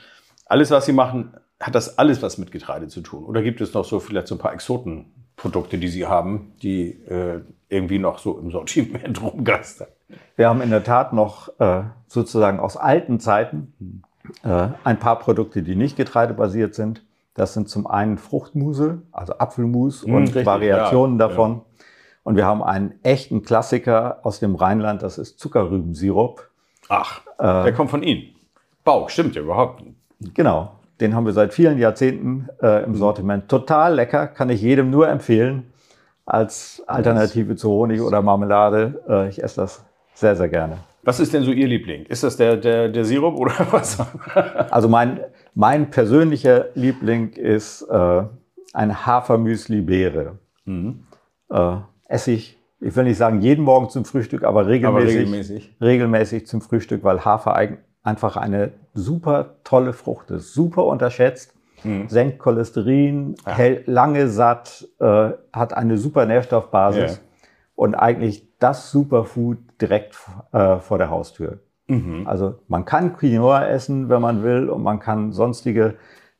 Alles, 0.46 0.70
was 0.70 0.86
Sie 0.86 0.92
machen, 0.92 1.34
hat 1.60 1.74
das 1.74 1.98
alles 1.98 2.22
was 2.22 2.38
mit 2.38 2.52
Getreide 2.52 2.88
zu 2.88 3.00
tun? 3.00 3.24
Oder 3.24 3.42
gibt 3.42 3.60
es 3.60 3.74
noch 3.74 3.84
so 3.84 4.00
vielleicht 4.00 4.28
so 4.28 4.36
ein 4.36 4.38
paar 4.38 4.52
Exotenprodukte, 4.52 5.78
die 5.78 5.88
Sie 5.88 6.06
haben, 6.06 6.52
die 6.62 6.90
äh, 7.08 7.40
irgendwie 7.68 7.98
noch 7.98 8.18
so 8.18 8.38
im 8.38 8.50
Sortiment 8.50 9.20
rumgeistern? 9.22 9.88
Wir 10.36 10.48
haben 10.48 10.62
in 10.62 10.70
der 10.70 10.84
Tat 10.84 11.12
noch 11.12 11.48
äh, 11.58 11.82
sozusagen 12.06 12.60
aus 12.60 12.76
alten 12.76 13.20
Zeiten 13.20 14.02
äh, 14.44 14.68
ein 14.84 14.98
paar 14.98 15.18
Produkte, 15.18 15.62
die 15.62 15.76
nicht 15.76 15.96
getreidebasiert 15.96 16.74
sind. 16.74 17.04
Das 17.34 17.54
sind 17.54 17.68
zum 17.68 17.86
einen 17.86 18.18
Fruchtmuse, 18.18 19.02
also 19.12 19.34
Apfelmus 19.38 20.06
Mm, 20.06 20.14
und 20.14 20.22
richtig, 20.24 20.46
Variationen 20.46 21.18
ja, 21.18 21.28
davon. 21.28 21.62
Und 22.28 22.36
wir 22.36 22.44
haben 22.44 22.62
einen 22.62 22.92
echten 23.04 23.40
Klassiker 23.42 24.18
aus 24.22 24.38
dem 24.38 24.54
Rheinland, 24.54 25.02
das 25.02 25.16
ist 25.16 25.40
Zuckerrübensirup. 25.40 26.46
Ach, 26.90 27.22
der 27.40 27.72
kommt 27.72 27.88
von 27.88 28.02
Ihnen. 28.02 28.34
Bauch, 28.84 29.08
stimmt 29.08 29.34
ja 29.34 29.40
überhaupt. 29.40 29.82
nicht. 29.82 30.34
Genau, 30.34 30.72
den 31.00 31.14
haben 31.14 31.24
wir 31.24 31.32
seit 31.32 31.54
vielen 31.54 31.78
Jahrzehnten 31.78 32.50
äh, 32.60 32.84
im 32.84 32.96
Sortiment. 32.96 33.48
Total 33.48 33.94
lecker, 33.94 34.26
kann 34.26 34.50
ich 34.50 34.60
jedem 34.60 34.90
nur 34.90 35.08
empfehlen 35.08 35.72
als 36.26 36.82
Alternative 36.86 37.56
zu 37.56 37.70
Honig 37.70 38.02
oder 38.02 38.20
Marmelade. 38.20 39.02
Äh, 39.08 39.30
ich 39.30 39.42
esse 39.42 39.62
das 39.62 39.82
sehr, 40.12 40.36
sehr 40.36 40.50
gerne. 40.50 40.76
Was 41.04 41.20
ist 41.20 41.32
denn 41.32 41.44
so 41.44 41.50
Ihr 41.50 41.66
Liebling? 41.66 42.04
Ist 42.04 42.24
das 42.24 42.36
der, 42.36 42.58
der, 42.58 42.90
der 42.90 43.06
Sirup 43.06 43.38
oder 43.38 43.54
was? 43.70 43.96
Also 44.70 44.90
mein, 44.90 45.20
mein 45.54 45.88
persönlicher 45.88 46.66
Liebling 46.74 47.30
ist 47.30 47.80
äh, 47.84 48.22
ein 48.74 49.06
Hafermüsli-Beere. 49.06 50.36
Äh, 50.66 51.76
esse 52.08 52.32
ich, 52.32 52.58
ich 52.80 52.96
will 52.96 53.04
nicht 53.04 53.16
sagen 53.16 53.40
jeden 53.40 53.64
Morgen 53.64 53.88
zum 53.90 54.04
Frühstück, 54.04 54.42
aber 54.42 54.66
regelmäßig, 54.66 55.16
regelmäßig. 55.18 55.76
regelmäßig 55.80 56.46
zum 56.46 56.60
Frühstück, 56.60 57.04
weil 57.04 57.24
Hafer 57.24 57.54
einfach 58.02 58.36
eine 58.36 58.72
super 58.94 59.56
tolle 59.64 59.92
Frucht 59.92 60.30
ist. 60.30 60.52
Super 60.54 60.84
unterschätzt, 60.86 61.54
senkt 62.08 62.40
Cholesterin, 62.40 63.36
hält 63.44 63.86
lange 63.86 64.28
satt, 64.28 64.88
äh, 64.98 65.30
hat 65.52 65.74
eine 65.74 65.96
super 65.96 66.26
Nährstoffbasis 66.26 67.16
Ja. 67.16 67.18
und 67.76 67.94
eigentlich 67.94 68.48
das 68.58 68.90
Superfood 68.90 69.58
direkt 69.80 70.16
äh, 70.52 70.78
vor 70.78 70.98
der 70.98 71.10
Haustür. 71.10 71.60
Also 72.26 72.56
man 72.68 72.84
kann 72.84 73.16
Quinoa 73.16 73.64
essen, 73.66 74.10
wenn 74.10 74.20
man 74.20 74.42
will, 74.42 74.68
und 74.68 74.82
man 74.82 74.98
kann 75.00 75.32
sonstige 75.32 75.94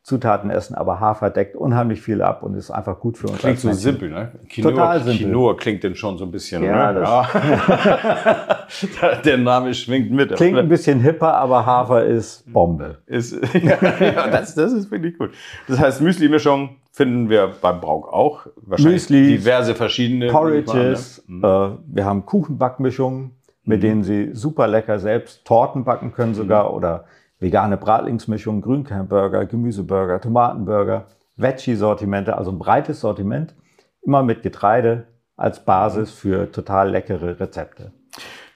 Zutaten 0.09 0.51
essen, 0.51 0.75
aber 0.75 1.01
Hafer 1.01 1.29
deckt 1.31 1.55
unheimlich 1.55 2.01
viel 2.01 2.23
ab 2.23 2.43
und 2.43 2.55
ist 2.55 2.71
einfach 2.71 2.99
gut 2.99 3.19
für 3.19 3.27
uns. 3.29 3.39
Klingt 3.39 3.61
so 3.61 3.71
simpel, 3.73 4.09
ne? 4.11 4.33
Quinoa, 4.49 4.71
Total 4.71 5.03
simpel. 5.03 5.27
Quinoa 5.27 5.55
klingt 5.55 5.85
denn 5.85 5.95
schon 5.95 6.17
so 6.17 6.25
ein 6.25 6.31
bisschen, 6.31 6.65
Ja, 6.65 6.93
ne? 6.93 7.01
Ja. 7.03 7.27
Der 9.25 9.39
Name 9.39 9.75
schwingt 9.75 10.11
mit. 10.11 10.35
Klingt 10.35 10.59
ein 10.59 10.69
bisschen 10.69 11.01
hipper, 11.01 11.35
aber 11.35 11.65
Hafer 11.67 12.05
ist 12.05 12.51
Bombe. 12.53 12.99
Ist, 13.07 13.33
ja, 13.55 13.77
ja, 14.01 14.29
das, 14.29 14.55
das 14.55 14.73
ist 14.73 14.91
wirklich 14.91 15.17
gut. 15.19 15.31
Das 15.69 15.79
heißt, 15.79 16.01
Müsli-Mischung 16.01 16.77
finden 16.91 17.29
wir 17.29 17.53
beim 17.61 17.81
Brauk 17.81 18.13
auch. 18.13 18.47
Wahrscheinlich 18.63 18.95
Müsli, 19.11 19.29
diverse 19.37 19.75
verschiedene. 19.75 20.29
Porridges, 20.29 21.23
ne? 21.27 21.77
äh, 21.79 21.95
wir 21.95 22.05
haben 22.05 22.25
Kuchenbackmischungen, 22.25 23.33
Mhm. 23.69 23.75
mit 23.75 23.83
denen 23.83 24.03
Sie 24.03 24.31
super 24.33 24.67
lecker 24.67 24.99
selbst 24.99 25.45
Torten 25.45 25.85
backen 25.85 26.13
können 26.13 26.35
sogar 26.35 26.73
oder 26.73 27.05
vegane 27.41 27.77
Bratlingsmischungen, 27.77 28.63
Grünkernburger, 28.63 29.47
Gemüseburger, 29.47 30.21
Tomatenburger, 30.21 31.07
Veggie-Sortimente, 31.37 32.37
also 32.37 32.51
ein 32.51 32.59
breites 32.59 33.01
Sortiment, 33.01 33.55
immer 34.03 34.23
mit 34.23 34.43
Getreide 34.43 35.07
als 35.37 35.65
Basis 35.65 36.11
für 36.11 36.51
total 36.51 36.91
leckere 36.91 37.39
Rezepte. 37.39 37.93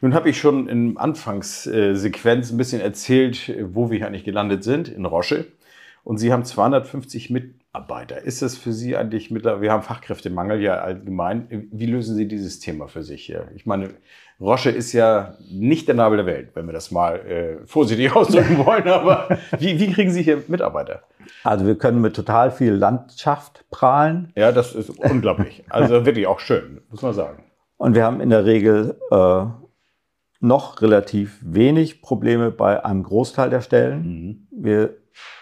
Nun 0.00 0.14
habe 0.14 0.30
ich 0.30 0.38
schon 0.38 0.68
in 0.68 0.96
Anfangssequenz 0.96 2.50
ein 2.50 2.56
bisschen 2.56 2.80
erzählt, 2.80 3.54
wo 3.72 3.90
wir 3.90 3.98
hier 3.98 4.08
eigentlich 4.08 4.24
gelandet 4.24 4.64
sind, 4.64 4.88
in 4.88 5.06
Rosche. 5.06 5.46
Und 6.02 6.18
Sie 6.18 6.32
haben 6.32 6.44
250 6.44 7.30
Mitarbeiter. 7.74 8.22
Ist 8.22 8.42
das 8.42 8.56
für 8.56 8.72
Sie 8.72 8.96
eigentlich 8.96 9.30
mittlerweile, 9.30 9.62
wir 9.62 9.72
haben 9.72 9.82
Fachkräftemangel 9.82 10.60
ja 10.60 10.74
allgemein. 10.80 11.68
Wie 11.72 11.86
lösen 11.86 12.16
Sie 12.16 12.28
dieses 12.28 12.60
Thema 12.60 12.86
für 12.86 13.02
sich 13.02 13.24
hier? 13.24 13.48
Ich 13.54 13.64
meine, 13.64 13.90
Rosche 14.38 14.70
ist 14.70 14.92
ja 14.92 15.36
nicht 15.50 15.88
der 15.88 15.94
Nabel 15.94 16.18
der 16.18 16.26
Welt, 16.26 16.50
wenn 16.54 16.66
wir 16.66 16.74
das 16.74 16.90
mal 16.90 17.20
äh, 17.20 17.66
vorsichtig 17.66 18.14
ausdrücken 18.16 18.58
wollen. 18.58 18.86
Aber 18.88 19.38
wie, 19.58 19.80
wie 19.80 19.90
kriegen 19.90 20.10
Sie 20.10 20.22
hier 20.22 20.42
Mitarbeiter? 20.48 21.02
Also 21.44 21.66
wir 21.66 21.78
können 21.78 22.02
mit 22.02 22.14
total 22.14 22.50
viel 22.50 22.72
Landschaft 22.72 23.64
prahlen 23.70 24.32
Ja, 24.36 24.52
das 24.52 24.74
ist 24.74 24.90
unglaublich. 24.90 25.64
Also 25.70 26.04
wirklich 26.04 26.26
auch 26.26 26.40
schön, 26.40 26.82
muss 26.90 27.00
man 27.00 27.14
sagen. 27.14 27.42
und 27.78 27.94
wir 27.94 28.04
haben 28.04 28.20
in 28.20 28.28
der 28.28 28.44
Regel 28.44 28.98
äh, 29.10 29.44
noch 30.42 30.82
relativ 30.82 31.38
wenig 31.42 32.02
Probleme 32.02 32.50
bei 32.50 32.84
einem 32.84 33.04
Großteil 33.04 33.48
der 33.48 33.60
Stellen. 33.60 34.48
Wir 34.50 34.94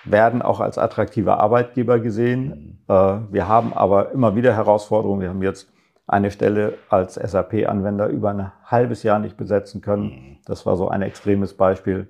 werden 0.05 0.43
auch 0.43 0.61
als 0.61 0.77
attraktiver 0.77 1.41
Arbeitgeber 1.41 2.01
gesehen. 2.01 2.83
Äh, 2.87 2.93
wir 3.31 3.49
haben 3.49 3.73
aber 3.73 4.13
immer 4.13 4.37
wieder 4.37 4.55
Herausforderungen. 4.55 5.23
Wir 5.23 5.31
haben 5.31 5.43
jetzt 5.43 5.73
eine 6.07 6.31
Stelle 6.31 6.75
als 6.89 7.15
SAP-Anwender 7.15 8.09
über 8.09 8.31
ein 8.31 8.53
halbes 8.65 9.03
Jahr 9.03 9.19
nicht 9.21 9.37
besetzen 9.37 9.81
können. 9.81 10.39
Das 10.45 10.67
war 10.67 10.77
so 10.77 10.89
ein 10.89 11.03
extremes 11.03 11.55
Beispiel. 11.55 12.09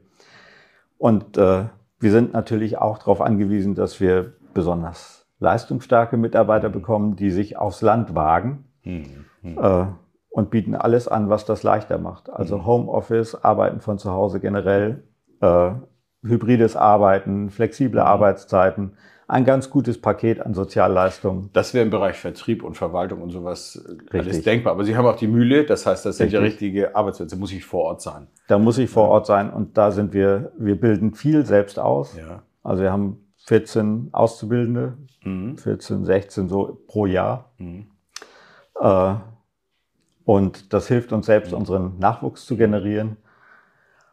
Und 0.98 1.36
äh, 1.36 1.64
wir 2.00 2.10
sind 2.10 2.32
natürlich 2.32 2.78
auch 2.78 2.98
darauf 2.98 3.20
angewiesen, 3.20 3.74
dass 3.74 4.00
wir 4.00 4.32
besonders 4.52 5.26
leistungsstarke 5.38 6.16
Mitarbeiter 6.16 6.70
bekommen, 6.70 7.14
die 7.14 7.30
sich 7.30 7.56
aufs 7.56 7.82
Land 7.82 8.14
wagen 8.14 8.64
äh, 8.84 9.86
und 10.30 10.50
bieten 10.50 10.74
alles 10.74 11.08
an, 11.08 11.28
was 11.28 11.44
das 11.44 11.62
leichter 11.62 11.98
macht. 11.98 12.30
Also 12.30 12.64
Homeoffice, 12.64 13.34
Arbeiten 13.34 13.80
von 13.80 13.98
zu 13.98 14.10
Hause 14.12 14.40
generell, 14.40 15.02
äh, 15.40 15.72
hybrides 16.22 16.76
Arbeiten, 16.76 17.50
flexible 17.50 18.00
Arbeitszeiten, 18.00 18.92
ein 19.26 19.44
ganz 19.44 19.70
gutes 19.70 20.00
Paket 20.00 20.40
an 20.40 20.54
Sozialleistungen. 20.54 21.50
Das 21.52 21.72
wäre 21.72 21.84
im 21.84 21.90
Bereich 21.90 22.16
Vertrieb 22.16 22.64
und 22.64 22.76
Verwaltung 22.76 23.22
und 23.22 23.30
sowas 23.30 23.76
äh, 23.88 24.16
alles 24.18 24.26
Richtig. 24.28 24.44
denkbar. 24.44 24.72
Aber 24.72 24.84
Sie 24.84 24.96
haben 24.96 25.06
auch 25.06 25.16
die 25.16 25.28
Mühle, 25.28 25.64
das 25.64 25.86
heißt, 25.86 26.04
das 26.06 26.16
sind 26.16 26.32
ja 26.32 26.40
Richtig. 26.40 26.62
richtige 26.72 26.96
Arbeitsplätze, 26.96 27.36
muss 27.36 27.52
ich 27.52 27.64
vor 27.64 27.84
Ort 27.84 28.02
sein. 28.02 28.26
Da 28.48 28.58
muss 28.58 28.78
ich 28.78 28.90
vor 28.90 29.08
Ort 29.08 29.26
sein 29.26 29.52
und 29.52 29.78
da 29.78 29.92
sind 29.92 30.12
wir, 30.12 30.52
wir 30.58 30.80
bilden 30.80 31.14
viel 31.14 31.46
selbst 31.46 31.78
aus. 31.78 32.16
Ja. 32.16 32.42
Also 32.62 32.82
wir 32.82 32.92
haben 32.92 33.32
14 33.46 34.08
Auszubildende, 34.12 34.96
Mhm. 35.22 35.58
14, 35.58 36.04
16 36.06 36.48
so 36.48 36.80
pro 36.86 37.04
Jahr. 37.06 37.52
Äh, 37.58 39.14
und 40.24 40.72
das 40.72 40.88
hilft 40.88 41.12
uns 41.12 41.26
selbst, 41.26 41.52
unseren 41.52 41.98
Nachwuchs 41.98 42.46
zu 42.46 42.56
generieren. 42.56 43.16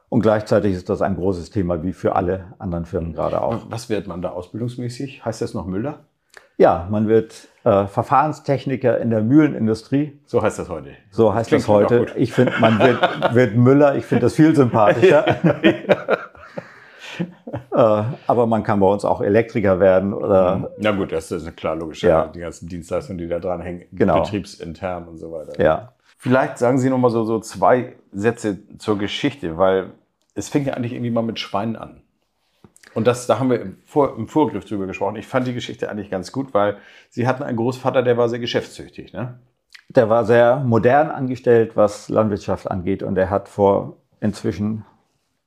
Und 0.10 0.22
gleichzeitig 0.22 0.74
ist 0.74 0.90
das 0.90 1.02
ein 1.02 1.16
großes 1.16 1.50
Thema, 1.50 1.84
wie 1.84 1.92
für 1.92 2.16
alle 2.16 2.54
anderen 2.60 2.86
Firmen 2.86 3.14
gerade 3.14 3.42
auch. 3.42 3.66
Was 3.70 3.90
wird 3.90 4.08
man 4.08 4.22
da 4.22 4.30
ausbildungsmäßig? 4.30 5.26
Heißt 5.26 5.42
das 5.42 5.54
noch 5.54 5.66
Müller? 5.66 6.06
Ja, 6.58 6.88
man 6.90 7.08
wird 7.08 7.50
äh, 7.66 7.86
Verfahrenstechniker 7.86 9.00
in 9.00 9.10
der 9.10 9.22
Mühlenindustrie. 9.22 10.20
So 10.26 10.42
heißt 10.42 10.58
das 10.58 10.70
heute. 10.70 10.92
So 11.12 11.34
heißt 11.34 11.50
Klingt 11.50 11.64
das 11.64 11.68
heute. 11.68 12.08
Ich 12.16 12.32
finde, 12.32 12.54
man 12.60 12.80
wird, 12.80 13.36
wird 13.36 13.56
Müller. 13.56 13.96
Ich 13.96 14.06
finde 14.06 14.24
das 14.24 14.34
viel 14.34 14.56
sympathischer. 14.56 15.26
äh, 17.72 18.04
aber 18.28 18.48
man 18.48 18.64
kann 18.64 18.80
bei 18.80 18.88
uns 18.88 19.06
auch 19.06 19.22
Elektriker 19.22 19.80
werden 19.80 20.14
oder 20.14 20.72
Na 20.78 20.92
gut, 20.92 21.12
das 21.12 21.32
ist 21.32 21.56
klar 21.58 21.76
logisch. 21.76 22.04
Ja. 22.04 22.28
Die 22.28 22.40
ganzen 22.40 22.68
Dienstleistungen, 22.68 23.18
die 23.18 23.28
da 23.28 23.40
dran 23.40 23.62
hängen, 23.62 23.86
Genau. 23.92 24.22
betriebsintern 24.22 25.08
und 25.08 25.18
so 25.18 25.32
weiter. 25.32 25.62
ja. 25.62 25.94
Vielleicht 26.18 26.58
sagen 26.58 26.80
Sie 26.80 26.90
noch 26.90 26.98
mal 26.98 27.10
so, 27.10 27.24
so 27.24 27.40
zwei 27.40 27.96
Sätze 28.12 28.58
zur 28.80 28.98
Geschichte, 28.98 29.58
weil 29.58 29.92
es 30.34 30.50
fing 30.50 30.66
ja 30.66 30.74
eigentlich 30.74 30.94
irgendwie 30.94 31.12
mal 31.12 31.22
mit 31.22 31.40
Schweinen 31.40 31.76
an. 31.76 32.02
Und 32.94 33.06
das, 33.06 33.28
da 33.28 33.38
haben 33.38 33.52
wir 33.52 33.62
im, 33.62 33.78
Vor, 33.86 34.18
im 34.18 34.28
Vorgriff 34.28 34.66
drüber 34.66 34.88
gesprochen. 34.88 35.18
Ich 35.18 35.28
fand 35.28 35.46
die 35.46 35.54
Geschichte 35.54 35.90
eigentlich 35.90 36.10
ganz 36.10 36.32
gut, 36.32 36.54
weil 36.56 36.78
Sie 37.10 37.28
hatten 37.28 37.44
einen 37.44 37.58
Großvater, 37.58 38.02
der 38.02 38.18
war 38.18 38.30
sehr 38.30 38.40
geschäftstüchtig. 38.40 39.14
Ne? 39.14 39.40
Der 39.90 40.10
war 40.10 40.26
sehr 40.26 40.58
modern 40.58 41.12
angestellt, 41.12 41.76
was 41.76 42.10
Landwirtschaft 42.10 42.70
angeht. 42.70 43.04
Und 43.04 43.18
er 43.18 43.30
hat 43.30 43.50
vor 43.50 43.98
inzwischen 44.20 44.84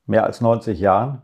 mehr 0.07 0.25
als 0.25 0.41
90 0.41 0.79
Jahren 0.79 1.23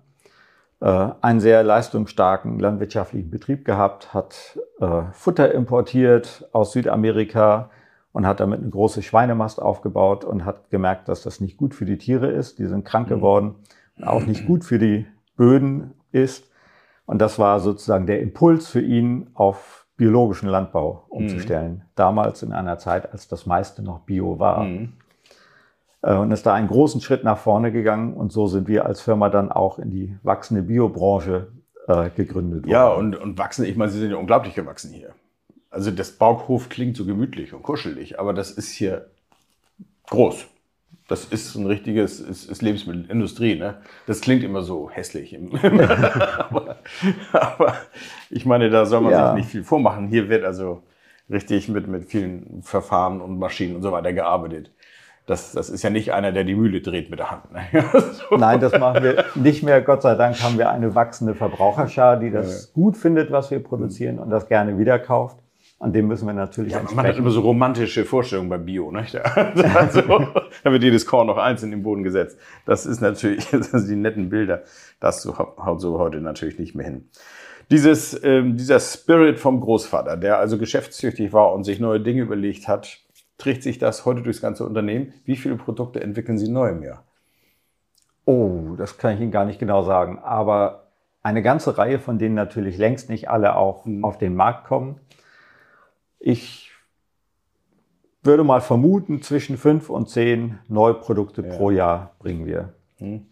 äh, 0.81 1.09
einen 1.21 1.41
sehr 1.41 1.63
leistungsstarken 1.63 2.59
landwirtschaftlichen 2.59 3.31
Betrieb 3.31 3.65
gehabt, 3.65 4.13
hat 4.13 4.59
äh, 4.81 5.03
Futter 5.13 5.53
importiert 5.53 6.49
aus 6.53 6.73
Südamerika 6.73 7.71
und 8.17 8.27
hat 8.27 8.41
damit 8.41 8.61
eine 8.61 8.71
große 8.71 9.03
Schweinemast 9.03 9.61
aufgebaut 9.61 10.25
und 10.25 10.47
hat 10.47 10.71
gemerkt, 10.71 11.07
dass 11.07 11.21
das 11.21 11.43
nicht 11.43 11.59
gut 11.59 11.75
für 11.75 11.85
die 11.85 11.99
Tiere 11.99 12.29
ist. 12.29 12.59
Die 12.59 12.65
sind 12.65 12.87
krank 12.87 13.11
geworden 13.11 13.57
und 13.99 14.05
auch 14.05 14.25
nicht 14.25 14.47
gut 14.47 14.65
für 14.65 14.79
die 14.79 15.05
Böden 15.37 15.93
ist. 16.13 16.51
Und 17.05 17.21
das 17.21 17.39
war 17.39 17.61
sozusagen 17.61 18.07
der 18.07 18.23
Impuls 18.23 18.69
für 18.69 18.81
ihn, 18.81 19.27
auf 19.35 19.85
biologischen 19.99 20.49
Landbau 20.49 21.05
umzustellen. 21.11 21.83
Damals 21.95 22.43
in 22.43 22.53
einer 22.53 22.79
Zeit, 22.79 23.13
als 23.13 23.29
das 23.29 23.45
meiste 23.45 23.83
noch 23.83 23.99
Bio 24.01 24.39
war. 24.39 24.65
Mhm. 24.65 24.95
Äh, 26.01 26.15
Und 26.15 26.31
ist 26.31 26.47
da 26.47 26.55
einen 26.55 26.69
großen 26.69 27.03
Schritt 27.03 27.23
nach 27.23 27.37
vorne 27.37 27.71
gegangen. 27.71 28.15
Und 28.15 28.33
so 28.33 28.47
sind 28.47 28.67
wir 28.67 28.87
als 28.87 29.03
Firma 29.03 29.29
dann 29.29 29.53
auch 29.53 29.79
in 29.79 29.91
die 29.91 30.17
wachsende 30.23 30.63
Biobranche 30.63 31.49
äh, 31.87 32.09
gegründet 32.09 32.63
worden. 32.63 32.73
Ja, 32.73 32.89
und, 32.89 33.15
und 33.15 33.37
wachsen, 33.37 33.67
ich 33.67 33.77
meine, 33.77 33.91
Sie 33.91 33.99
sind 33.99 34.11
ja 34.11 34.17
unglaublich 34.17 34.55
gewachsen 34.55 34.91
hier. 34.91 35.11
Also 35.71 35.91
das 35.91 36.13
Baukhof 36.13 36.69
klingt 36.69 36.97
so 36.97 37.05
gemütlich 37.05 37.53
und 37.53 37.63
kuschelig, 37.63 38.19
aber 38.19 38.33
das 38.33 38.51
ist 38.51 38.71
hier 38.71 39.07
groß. 40.09 40.47
Das 41.09 41.25
ist 41.25 41.55
ein 41.55 41.67
richtiges 41.67 42.19
ist, 42.19 42.51
ist 42.51 42.63
Lebensmittelindustrie. 42.63 43.57
Ne? 43.57 43.77
Das 44.07 44.21
klingt 44.21 44.43
immer 44.43 44.63
so 44.63 44.91
hässlich. 44.91 45.39
aber, 46.39 46.77
aber 47.33 47.75
ich 48.31 48.45
meine, 48.45 48.71
da 48.71 48.87
soll 48.87 49.03
man 49.03 49.13
Ja. 49.13 49.29
sich 49.29 49.37
nicht 49.37 49.51
viel 49.51 49.63
vormachen. 49.65 50.09
Hier 50.09 50.29
wird 50.29 50.45
also 50.45 50.83
richtig 51.31 51.69
mit, 51.69 51.87
mit 51.87 52.07
vielen 52.07 52.63
Verfahren 52.63 53.21
und 53.21 53.39
Maschinen 53.39 53.77
und 53.77 53.83
so 53.83 53.93
weiter 53.93 54.13
gearbeitet. 54.13 54.73
Das, 55.27 55.53
das 55.53 55.71
ist 55.71 55.83
ja 55.83 55.91
nicht 55.91 56.13
einer, 56.13 56.31
der 56.33 56.45
die 56.45 56.55
Mühle 56.55 56.81
dreht 56.81 57.11
mit 57.11 57.19
der 57.19 57.31
Hand. 57.33 57.53
Ne? 57.53 57.61
so. 58.29 58.37
Nein, 58.37 58.61
das 58.61 58.79
machen 58.79 59.03
wir 59.03 59.25
nicht 59.35 59.63
mehr. 59.63 59.83
Gott 59.83 60.03
sei 60.03 60.15
Dank 60.15 60.41
haben 60.43 60.57
wir 60.59 60.71
eine 60.71 60.95
wachsende 60.95 61.35
Verbraucherschar, 61.35 62.17
die 62.19 62.31
das 62.31 62.73
gut 62.73 62.97
findet, 62.97 63.31
was 63.31 63.51
wir 63.51 63.63
produzieren 63.63 64.19
und 64.19 64.31
das 64.31 64.47
gerne 64.49 64.79
wieder 64.79 64.99
kauft. 65.01 65.39
An 65.79 65.93
dem 65.93 66.09
müssen 66.09 66.27
wir 66.27 66.33
natürlich 66.33 66.73
Ja, 66.73 66.83
man 66.95 67.07
hat 67.07 67.17
immer 67.19 67.31
so 67.31 67.41
romantische 67.43 68.07
Vorstellungen 68.07 68.49
bei 68.49 68.57
Bio, 68.57 68.91
nicht? 68.93 69.15
Also, 69.17 70.01
da 70.65 70.73
wird 70.73 70.83
jedes 70.83 71.05
Korn 71.07 71.27
noch 71.27 71.37
eins 71.37 71.63
in 71.63 71.71
den 71.71 71.83
Boden 71.83 72.03
gesetzt. 72.03 72.39
Das 72.65 72.87
ist 72.87 73.01
natürlich, 73.03 73.47
das 73.51 73.71
sind 73.71 73.89
die 73.89 73.97
netten 73.97 74.31
Bilder. 74.31 74.63
Das 75.01 75.23
so- 75.23 75.37
haut 75.37 75.81
so 75.81 75.99
heute 75.99 76.19
natürlich 76.23 76.59
nicht 76.59 76.75
mehr 76.75 76.87
hin. 76.87 77.09
Dieses, 77.71 78.19
ähm, 78.25 78.57
dieser 78.57 78.81
Spirit 78.81 79.39
vom 79.39 79.61
Großvater, 79.61 80.17
der 80.17 80.39
also 80.39 80.57
geschäftstüchtig 80.57 81.33
war 81.33 81.53
und 81.53 81.65
sich 81.65 81.79
neue 81.81 82.01
Dinge 82.01 82.23
überlegt 82.23 82.69
hat, 82.69 83.01
trägt 83.39 83.63
sich 83.63 83.79
das 83.79 84.07
heute 84.07 84.23
durchs 84.23 84.41
ganze 84.41 84.65
Unternehmen? 84.65 85.13
Wie 85.25 85.37
viele 85.37 85.57
Produkte 85.57 86.01
entwickeln 86.01 86.39
Sie 86.39 86.49
neu 86.49 86.71
im 86.71 86.83
Jahr? 86.83 87.05
Oh, 88.25 88.75
das 88.79 88.97
kann 88.99 89.15
ich 89.15 89.21
Ihnen 89.21 89.31
gar 89.31 89.45
nicht 89.45 89.59
genau 89.59 89.83
sagen. 89.83 90.21
Aber 90.21 90.87
eine 91.23 91.43
ganze 91.43 91.77
Reihe, 91.77 91.99
von 91.99 92.19
denen 92.19 92.35
natürlich 92.35 92.79
längst 92.79 93.11
nicht 93.11 93.29
alle 93.29 93.57
auch 93.57 93.85
auf 94.03 94.17
den 94.17 94.35
Markt 94.37 94.67
kommen. 94.67 95.01
Ich 96.29 96.73
würde 98.25 98.43
mal 98.43 98.61
vermuten, 98.61 99.23
zwischen 99.23 99.57
fünf 99.57 99.89
und 99.91 100.09
zehn 100.11 100.59
Neuprodukte 100.67 101.45
pro 101.45 101.71
Jahr 101.71 102.17
bringen 102.19 102.47
wir. 102.47 102.73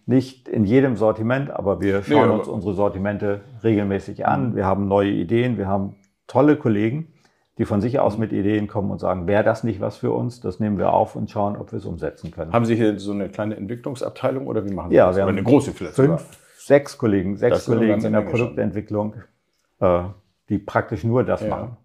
Nicht 0.06 0.48
in 0.48 0.64
jedem 0.64 0.94
Sortiment, 0.94 1.50
aber 1.50 1.80
wir 1.80 2.04
schauen 2.04 2.28
aber- 2.30 2.34
uns 2.38 2.46
unsere 2.46 2.72
Sortimente 2.74 3.40
regelmäßig 3.64 4.26
an. 4.26 4.54
Wir 4.54 4.64
haben 4.64 4.86
neue 4.86 5.10
Ideen, 5.10 5.58
wir 5.58 5.66
haben 5.66 5.96
tolle 6.28 6.54
Kollegen, 6.56 7.08
die 7.58 7.64
von 7.64 7.80
sich 7.80 7.98
aus 7.98 8.16
mit 8.16 8.32
Ideen 8.32 8.68
kommen 8.68 8.92
und 8.92 9.00
sagen, 9.00 9.26
wäre 9.26 9.42
das 9.42 9.64
nicht 9.64 9.80
was 9.80 9.96
für 9.96 10.12
uns? 10.12 10.40
Das 10.40 10.60
nehmen 10.60 10.78
wir 10.78 10.92
auf 10.92 11.16
und 11.16 11.28
schauen, 11.28 11.56
ob 11.56 11.72
wir 11.72 11.78
es 11.78 11.86
umsetzen 11.86 12.30
können. 12.30 12.52
Haben 12.52 12.64
Sie 12.64 12.76
hier 12.76 12.96
so 13.00 13.10
eine 13.10 13.28
kleine 13.28 13.56
Entwicklungsabteilung 13.56 14.46
oder 14.46 14.64
wie 14.64 14.72
machen 14.72 14.90
Sie 14.90 14.96
Ja, 14.96 15.08
das? 15.08 15.16
wir 15.16 15.24
Oder 15.24 15.32
haben 15.32 15.38
eine 15.38 15.44
große 15.44 15.72
vielleicht 15.72 15.96
sogar? 15.96 16.18
fünf, 16.18 16.38
sechs 16.58 16.96
Kollegen, 16.96 17.32
Das 17.32 17.40
sechs 17.40 17.68
eine 17.68 17.78
Kollegen 17.78 18.04
in 18.04 18.12
der. 18.12 18.20
Produktentwicklung, 18.20 19.14
äh, 19.80 20.02
die 20.48 20.58
praktisch 20.58 21.02
nur 21.02 21.24
das 21.24 21.44
machen. 21.48 21.76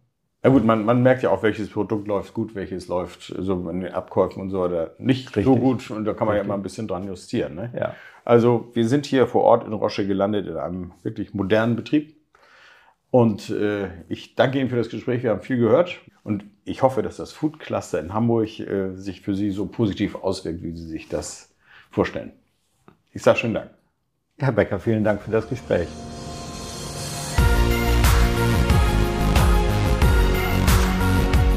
Ja 0.43 0.49
gut, 0.49 0.63
man, 0.63 0.85
man 0.85 1.03
merkt 1.03 1.21
ja 1.21 1.31
auch, 1.31 1.43
welches 1.43 1.69
Produkt 1.69 2.07
läuft 2.07 2.33
gut, 2.33 2.55
welches 2.55 2.87
läuft 2.87 3.33
so 3.37 3.69
in 3.69 3.81
den 3.81 3.93
Abkäufen 3.93 4.41
und 4.41 4.49
so 4.49 4.61
weiter 4.61 4.91
nicht 4.97 5.33
so 5.33 5.53
Richtig. 5.53 5.59
gut. 5.59 5.91
Und 5.91 6.05
da 6.05 6.13
kann 6.13 6.27
man 6.27 6.37
ja 6.37 6.43
immer 6.43 6.53
ein 6.53 6.63
bisschen 6.63 6.87
dran 6.87 7.05
justieren. 7.05 7.55
Ne? 7.55 7.73
Ja. 7.77 7.95
Also 8.23 8.69
wir 8.73 8.87
sind 8.87 9.05
hier 9.05 9.27
vor 9.27 9.43
Ort 9.43 9.65
in 9.65 9.73
Rosche 9.73 10.07
gelandet 10.07 10.47
in 10.47 10.55
einem 10.55 10.91
wirklich 11.03 11.33
modernen 11.33 11.75
Betrieb. 11.75 12.15
Und 13.11 13.49
äh, 13.49 13.89
ich 14.07 14.35
danke 14.35 14.59
Ihnen 14.59 14.69
für 14.69 14.77
das 14.77 14.89
Gespräch. 14.89 15.23
Wir 15.23 15.31
haben 15.31 15.41
viel 15.41 15.57
gehört. 15.57 15.97
Und 16.23 16.45
ich 16.63 16.83
hoffe, 16.83 17.01
dass 17.01 17.17
das 17.17 17.33
Food 17.33 17.59
Cluster 17.59 17.99
in 17.99 18.13
Hamburg 18.13 18.59
äh, 18.59 18.95
sich 18.95 19.21
für 19.21 19.35
Sie 19.35 19.49
so 19.49 19.65
positiv 19.65 20.15
auswirkt, 20.15 20.61
wie 20.61 20.71
Sie 20.71 20.87
sich 20.87 21.09
das 21.09 21.53
vorstellen. 21.89 22.31
Ich 23.11 23.23
sage 23.23 23.39
schönen 23.39 23.55
Dank. 23.55 23.71
Herr 24.37 24.51
Becker, 24.51 24.79
vielen 24.79 25.03
Dank 25.03 25.21
für 25.21 25.31
das 25.31 25.49
Gespräch. 25.49 25.87